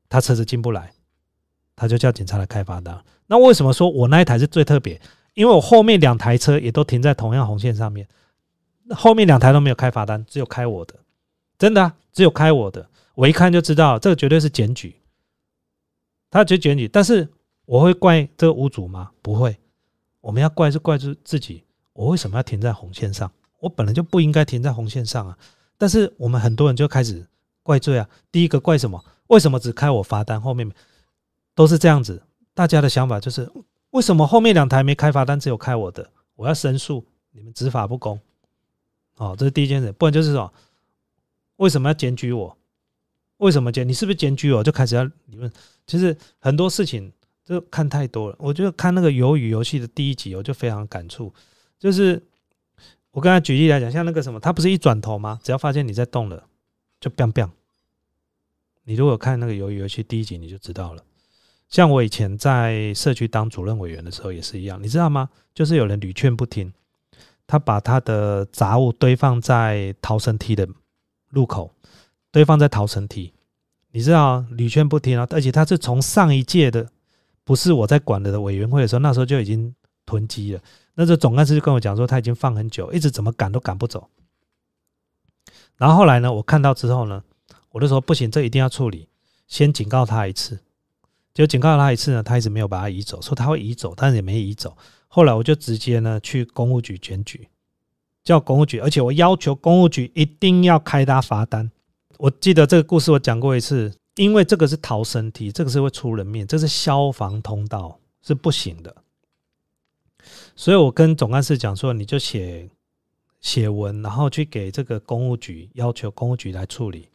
[0.09, 0.91] 他车子进不来，
[1.77, 3.01] 他就叫警察来开罚单。
[3.27, 4.99] 那为什么说我那一台是最特别？
[5.33, 8.05] 因为我后面两台车也都停在同样红线上面，
[8.89, 10.95] 后面两台都没有开罚单，只有开我的，
[11.57, 12.89] 真的，只有开我的。
[13.15, 14.93] 我一看就知道，这个绝对是检举，
[16.29, 16.85] 他就检举。
[16.85, 17.29] 但是
[17.65, 19.11] 我会怪这个屋主吗？
[19.21, 19.57] 不会，
[20.19, 21.63] 我们要怪是怪自自己。
[21.99, 23.29] 我为什么要停在红线上？
[23.59, 25.37] 我本来就不应该停在红线上啊！
[25.77, 27.27] 但是我们很多人就开始
[27.61, 28.07] 怪罪啊。
[28.31, 29.03] 第一个怪什么？
[29.27, 30.39] 为什么只开我罚单？
[30.39, 30.71] 后面
[31.53, 32.23] 都是这样子。
[32.53, 33.51] 大家的想法就是，
[33.89, 36.09] 为什么后面两台没开罚单，只有开我的？
[36.35, 38.17] 我要申诉，你们执法不公。
[39.17, 39.91] 哦，这是第一件事。
[39.91, 40.53] 不然就是说，
[41.57, 42.57] 为什么要检举我？
[43.39, 43.85] 为什么检？
[43.85, 44.63] 你是不是检举我？
[44.63, 45.51] 就开始要理论。
[45.85, 47.11] 其实很多事情
[47.43, 48.37] 就看太多了。
[48.39, 51.33] 我觉得看那个鱿鱼游戏的第一集，我就非常感触。
[51.79, 52.21] 就是
[53.11, 55.39] 我刚才举例来讲，像那个什么，他不是一转头吗？
[55.41, 56.45] 只要发现你在动了，
[56.99, 57.49] 就 biang biang。
[58.83, 61.03] 你如果看那个鱿鱼游戏第一集，你就知道了。
[61.69, 65.29] 像我以前在社区当主任委员的时候也是一样，你知道吗？
[65.53, 66.73] 就是有人屡劝不听，
[67.47, 70.67] 他把他的杂物堆放在逃生梯的
[71.29, 71.73] 入口。
[72.31, 73.33] 堆放在逃生梯，
[73.89, 75.25] 你知道屡劝不听啊！
[75.31, 76.87] 而且他是从上一届的，
[77.43, 79.73] 不是我在管的委员会的时候，那时候就已经
[80.05, 80.61] 囤积了。
[80.99, 84.09] 那时候总干事就跟我讲说，他已经放很久，一直怎么赶都赶不走。
[85.77, 87.23] 然后后来呢，我看到之后呢，
[87.71, 89.07] 我就说不行，这一定要处理，
[89.47, 90.59] 先警告他一次。
[91.33, 94.75] 就警告他一次呢，他一直没有把它移走，说他会移走，但是也没移走。
[95.07, 97.47] 后来我就直接呢去公务局检举，
[98.25, 101.71] 叫公务局，而且我要求公务局一定要开他罚单。
[102.17, 108.93] 我记得这个故事我讲过一次，因为这个是逃生梯，这个是会出人命，这是消防通道是不行的，
[110.59, 112.67] 所以我跟总干事讲说，你就写
[113.39, 117.07] 写文，然后去给这个公务局要求公务局来处理。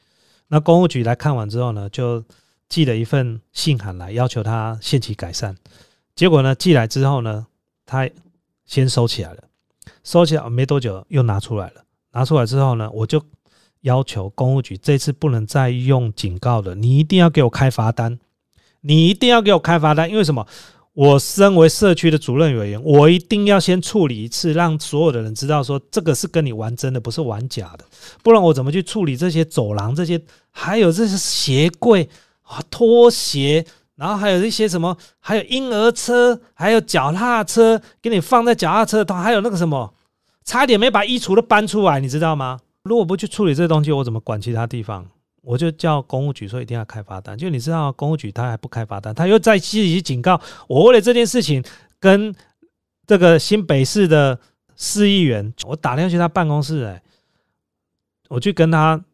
[0.48, 2.24] 那公务局来看完之后呢，就
[2.70, 5.54] 寄了一份信函来要求他限期改善。
[6.16, 7.46] 结果呢，寄来之后呢，
[7.84, 8.08] 他
[8.64, 9.44] 先收起来了，
[10.02, 13.22] 收起来没多久又拿出来了，拿出来之后呢，我就。
[13.82, 18.18] 要求公务局这次不能再用警告了，你一定要给我开罚单，
[18.80, 20.46] 你一定要给我开罚单，因为什么？
[20.94, 27.84] 我身为社区的主任委员，我一定要先处理一次，让所有的人知道说这个是跟你玩真的，不是玩假的，
[28.22, 30.20] 不然我怎么去处理这些走廊、这些
[30.52, 32.08] 还有这些鞋柜
[32.42, 33.66] 啊、拖鞋，
[33.96, 39.92] 然后还有一些什么，还有婴儿车，还有脚踏车，给你放在脚踏车头，还有那个什么，
[40.44, 42.60] 差点没把衣橱都搬出来，你知道吗？
[42.84, 45.06] 如果不去处理这些东西，我怎么管其他地方？
[45.44, 47.36] 我就叫公务局说一定要开罚单。
[47.36, 50.84] 就你知道，公务局他还不开罚单，他又在积极警告我。
[50.84, 51.62] 为了这件事情
[52.00, 52.34] 跟
[53.06, 54.38] 这个新北市的
[54.76, 57.02] 市议员，我打电话去他办公室，哎，
[58.28, 59.04] 我去跟他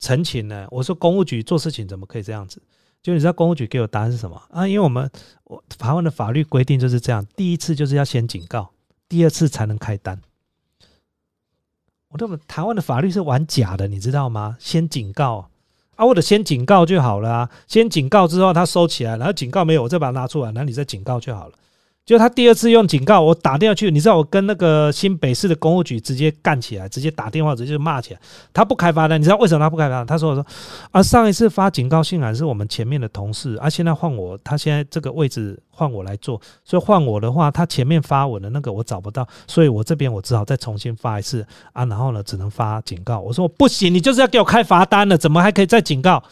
[0.00, 0.66] 陈情呢。
[0.70, 2.62] 我说公务局做事情怎么可以这样子？
[3.00, 4.66] 就你知道公务局给我答案是什么啊？
[4.66, 5.08] 因为我们
[5.44, 8.70] 我台湾的法律规定就是这样，第一次就是要先警告，
[9.08, 10.20] 第二次才能开单。
[12.08, 14.56] 我这么台湾的法律是玩假的，你知道吗？
[14.58, 15.50] 先警告
[15.98, 17.50] 啊，或者先警告就好了啊。
[17.66, 21.52] 先警告之后他收起来，然后警告没有，我再把它拉出来，然后你再警告就好了。
[22.08, 28.20] 就他第二次用警告，我打电话去，你知道我跟那个新北市的公务局直接干起来，直接打电话直接骂起来。
[28.50, 30.06] 他不开发单，你知道为什么他不开发单？
[30.06, 30.46] 他说：“我说
[30.90, 43.20] 啊，上一次发警告信函是我们前面的同事，啊，现在换我，他现在这个位置换我来做，所以换我的话，他前面发文的那个我找不到，所以我这边我只好再重新发一次啊，然后呢，只能发警告。
[43.20, 46.24] 我说不行，你就是要给我开罚单了，怎么还可以再警告？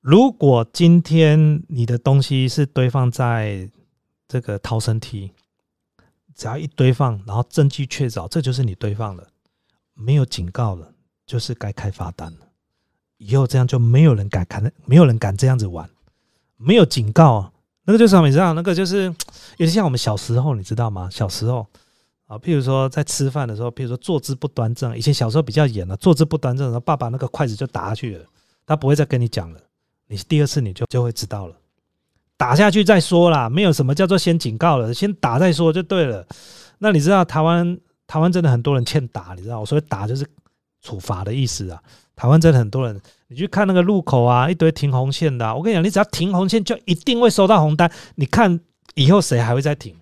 [0.00, 3.68] 如果今天你的东西是堆放在……
[4.30, 5.32] 这个逃生梯，
[6.36, 9.26] 只要一堆放，然后证据确凿，这就是你堆放了，
[9.92, 10.94] 没有警告了，
[11.26, 12.38] 就是该开罚单了。
[13.16, 15.90] 以后这样就没有人敢看，没有人敢这样子玩。
[16.56, 17.52] 没有警告，
[17.82, 18.28] 那个就是什么？
[18.28, 19.06] 你知道，那个就是
[19.56, 21.08] 有点像我们小时候，你知道吗？
[21.10, 21.66] 小时候
[22.26, 28.24] 啊，譬如说在吃饭的时候，譬如说坐姿不端正，以前小时候比较严了，坐姿不端正，然后爸爸那个筷子就打下去了，
[28.64, 29.60] 他不会再跟你讲了，
[30.06, 31.56] 你第二次你就就会知道了。
[32.40, 36.26] 打下去再说啦，没有什么叫做先警告了，先打再说就对了。
[36.78, 40.26] 那你知道台湾台湾真的很多人欠打，你知道所以打就是
[40.80, 41.82] 处罚的意思啊。
[42.16, 47.92] 台湾真的很多人，你去看那个路口啊，一堆停红线的，我跟你讲，你只要停红线就一定会收到红单。
[48.14, 48.58] 你看
[48.94, 49.94] 以后谁还会再停？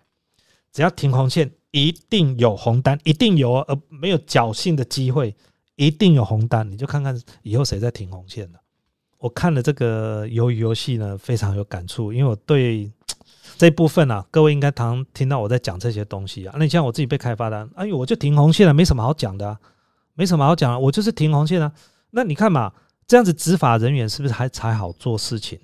[0.72, 5.34] 只要停红线，一定有红单，一定有，而没有侥幸的机会，
[5.74, 6.70] 一定有红单。
[6.70, 8.61] 你就看看以后谁在停红线了。
[9.18, 12.90] 我看了这个鱿鱼游戏呢，非常有感触，因为我对
[13.58, 16.54] 这部分啊，各位应该常听到我在讲这些东西啊。
[16.56, 19.58] 那你像我自己被开发的，哎呦，我就停红线了，没什么好讲的，
[20.14, 21.72] 没什么好讲，我就是停红线啊。
[22.10, 22.72] 那你看嘛，
[23.08, 25.58] 这样子执法人员是不是还才好做事情？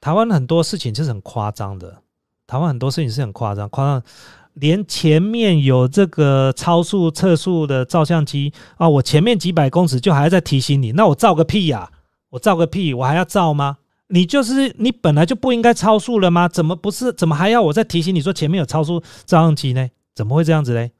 [0.00, 2.02] 台湾很多事情就是很夸张的，
[2.48, 4.02] 台湾很多事情是很夸张，夸张
[4.54, 11.88] 连前面有这个超速测速的照相机啊，我前面几百公尺就还在提醒你，那我照个屁呀！
[12.30, 12.92] 我照个屁！
[12.94, 13.78] 我还要照吗？
[14.08, 16.48] 你就是你本来就不应该超速了吗？
[16.48, 17.12] 怎么不是？
[17.12, 19.88] 怎么还要我再提醒你说前面有超速照相机呢？
[20.14, 20.90] 怎么会这样子嘞？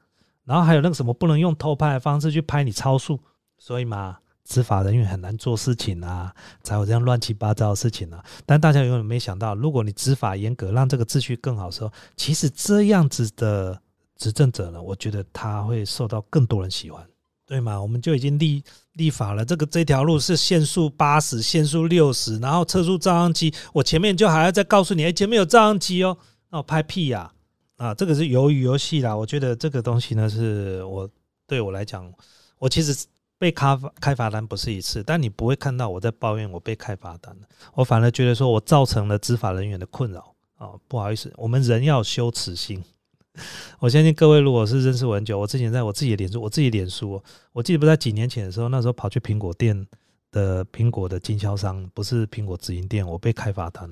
[0.45, 3.19] 然后还有那个什么不能用偷拍的方式去拍你超速，
[3.57, 8.23] 所以嘛，执法人员很难做事情啊，才有这样乱七八糟的事情啊。
[8.45, 13.79] 但大家永远没想到，如果你执法严格，让这个秩序更好的时候，其实这样子的
[14.17, 17.03] 执政者呢，我觉得他会受到更多人喜欢。
[17.49, 17.81] 对嘛？
[17.81, 19.43] 我们就已经立立法了。
[19.43, 26.15] 这个这条路是限速八十，限速六十，然后测速照相机，我前面就还要再告诉你，哎，前面有照相机哦。
[26.51, 27.31] 那我拍屁呀！
[27.77, 29.15] 啊，这个是鱿鱼游戏啦。
[29.15, 31.09] 我觉得这个东西呢，是我
[31.47, 32.13] 对我来讲，
[32.59, 32.95] 我其实
[33.39, 37.35] 被开开罚单不是一次，但你不会看到我在抱怨我被开罚单
[37.73, 40.69] 我反而觉得说我造成了执法人员的困扰啊。
[40.87, 42.83] 不好意思，我们人要羞耻心。
[43.79, 47.21] 我相信各位，如果是认识我很久，我之前在我自己的脸书，我自己脸书，
[47.53, 49.87] 我记得不在几年前的时候，那时候跑去苹果店
[50.31, 53.89] 的苹果的经销商，不是苹果直营店，我被开罚单，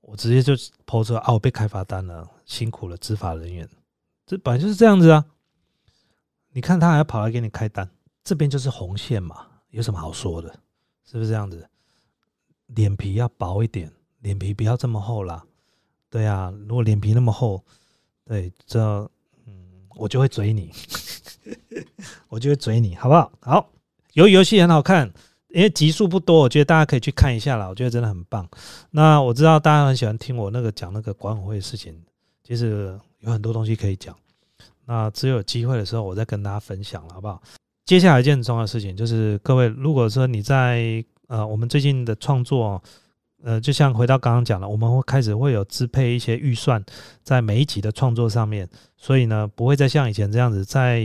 [0.00, 0.54] 我直接就
[0.86, 3.68] 抛出来啊，我被开罚单了，辛苦了执法人员，
[4.26, 5.24] 这本来就是这样子啊。
[6.52, 7.88] 你看他还要跑来给你开单，
[8.24, 10.48] 这边就是红线嘛，有什么好说的？
[11.04, 11.68] 是不是这样子？
[12.68, 15.44] 脸皮要薄一点，脸皮不要这么厚啦。
[16.10, 17.62] 对啊，如果脸皮那么厚。
[18.28, 18.78] 对，这
[19.46, 19.54] 嗯，
[19.96, 20.70] 我就会追你，
[22.28, 23.32] 我就会追你，好不好？
[23.40, 23.70] 好，
[24.12, 25.10] 游游戏很好看，
[25.48, 27.66] 因为集数不多，我觉得大家可以去看一下啦。
[27.66, 28.46] 我觉得真的很棒。
[28.90, 31.98] 那我知道大家很喜欢听我那个讲那个管委会的事情，
[32.44, 34.14] 其实有很多东西可以讲。
[34.84, 37.42] 那只有机会的时候，我再跟大家分享了，好不好？
[37.86, 42.82] 接下来一件很重要的事情就是，各位如果说你在呃，我们最近的创作。
[43.44, 46.84] 呃，就像回到刚刚讲了，我们会开始会有支配一些预算
[47.22, 50.64] 在每一集的创作上面，所以呢，不会再像以前这样子。
[50.64, 51.00] 在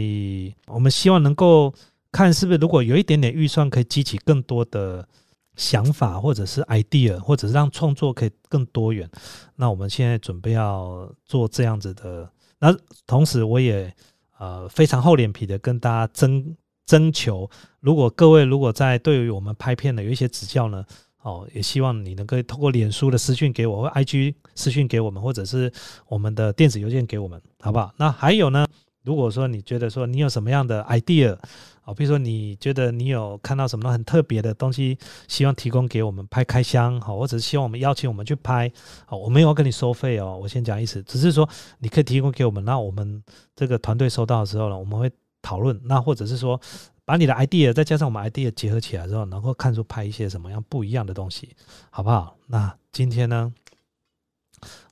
[0.66, 1.72] 我们希望能够
[2.12, 5.08] 看是不是如果有一点点预算，可以激起更多的
[5.56, 9.08] 想法，或者是 idea，或者是让创作可以更多元。
[9.56, 12.28] 那我们现在准备要做这样子的。
[12.58, 12.76] 那
[13.06, 13.94] 同时，我也
[14.40, 16.56] 呃非常厚脸皮的跟大家征
[16.88, 17.48] 征求，
[17.80, 20.84] 如果各位如果在对于我们拍片的有一些指教呢？
[21.24, 25.72] 哦，也希望你能够透过脸书的私讯给我，或 IG 私讯给我们，或者是
[26.08, 27.94] 我们的电子邮件给我们，好不好？
[27.98, 28.68] 那还有呢，
[29.04, 31.38] 如果说你觉得说你有什么样的 idea
[31.84, 34.98] 啊，比如说你觉得你有看到什么很特别的东西，
[35.30, 38.70] 希望提供给我们拍开箱，好，或者是希望我们邀请我们去拍，
[39.06, 41.48] 好，我没有要跟你收费哦，我先讲意思，只是说
[41.80, 43.24] 你可以提供给我们，那我们
[43.56, 45.10] 这个团队收到的时候呢，我们会
[45.42, 46.60] 讨论，那或者是说
[47.06, 51.56] 把你的 idea 再加上我们 idea 结合起来之后，能够看出拍一些什么样不一样的东西，
[51.90, 52.38] 好不好？
[52.48, 53.54] 那今天呢，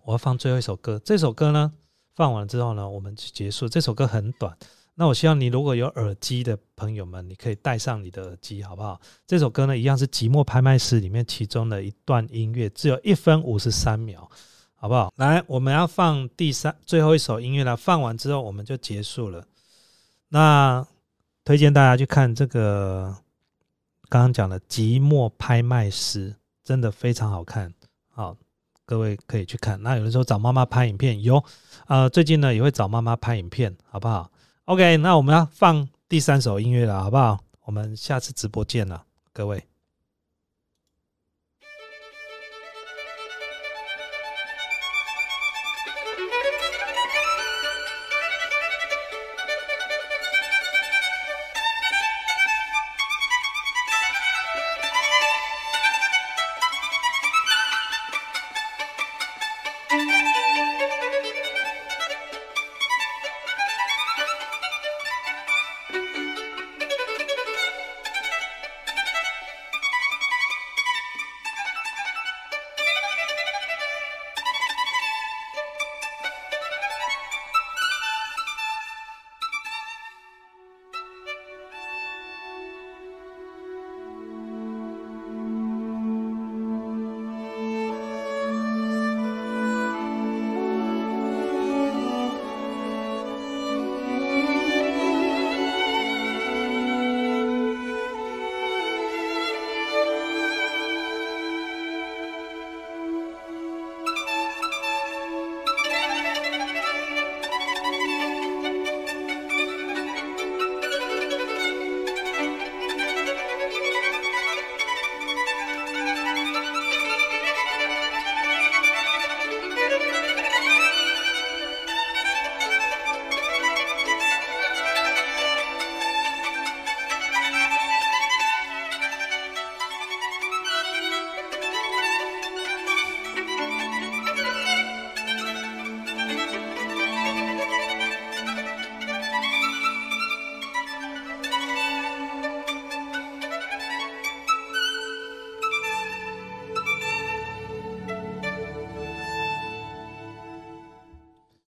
[0.03, 1.74] 我要放最后一首歌，这首歌呢。
[2.14, 3.70] 放完之后呢，我们就结束。
[3.70, 4.55] 这首歌很短，
[4.95, 8.99] 那我希望你如果有耳机的朋友们，你可以戴上你的耳机，好不好？
[9.26, 14.30] 这首歌呢，一样是《寂寞拍卖师》里面其中的一段音乐，只有一分五十三秒，
[14.76, 15.12] 好不好？
[15.16, 17.78] 来，我们要放第三最后一首音乐了。
[17.78, 19.45] 放完之后，我们就结束了。
[20.28, 20.86] 那
[21.52, 23.14] 推荐大家去看这个
[24.08, 26.32] 刚刚讲的《即墨拍卖师》，
[26.64, 27.74] 真的非常好看，
[28.10, 28.38] 好。
[28.86, 31.43] 各位可以去看，那有人说找妈妈拍影片有，
[31.88, 34.32] 呃，最近呢也会找妈妈拍影片，好不好
[34.64, 37.38] ？OK，那我们要放第三首音乐了，好不好？
[37.66, 39.62] 我们下次直播见了，各位。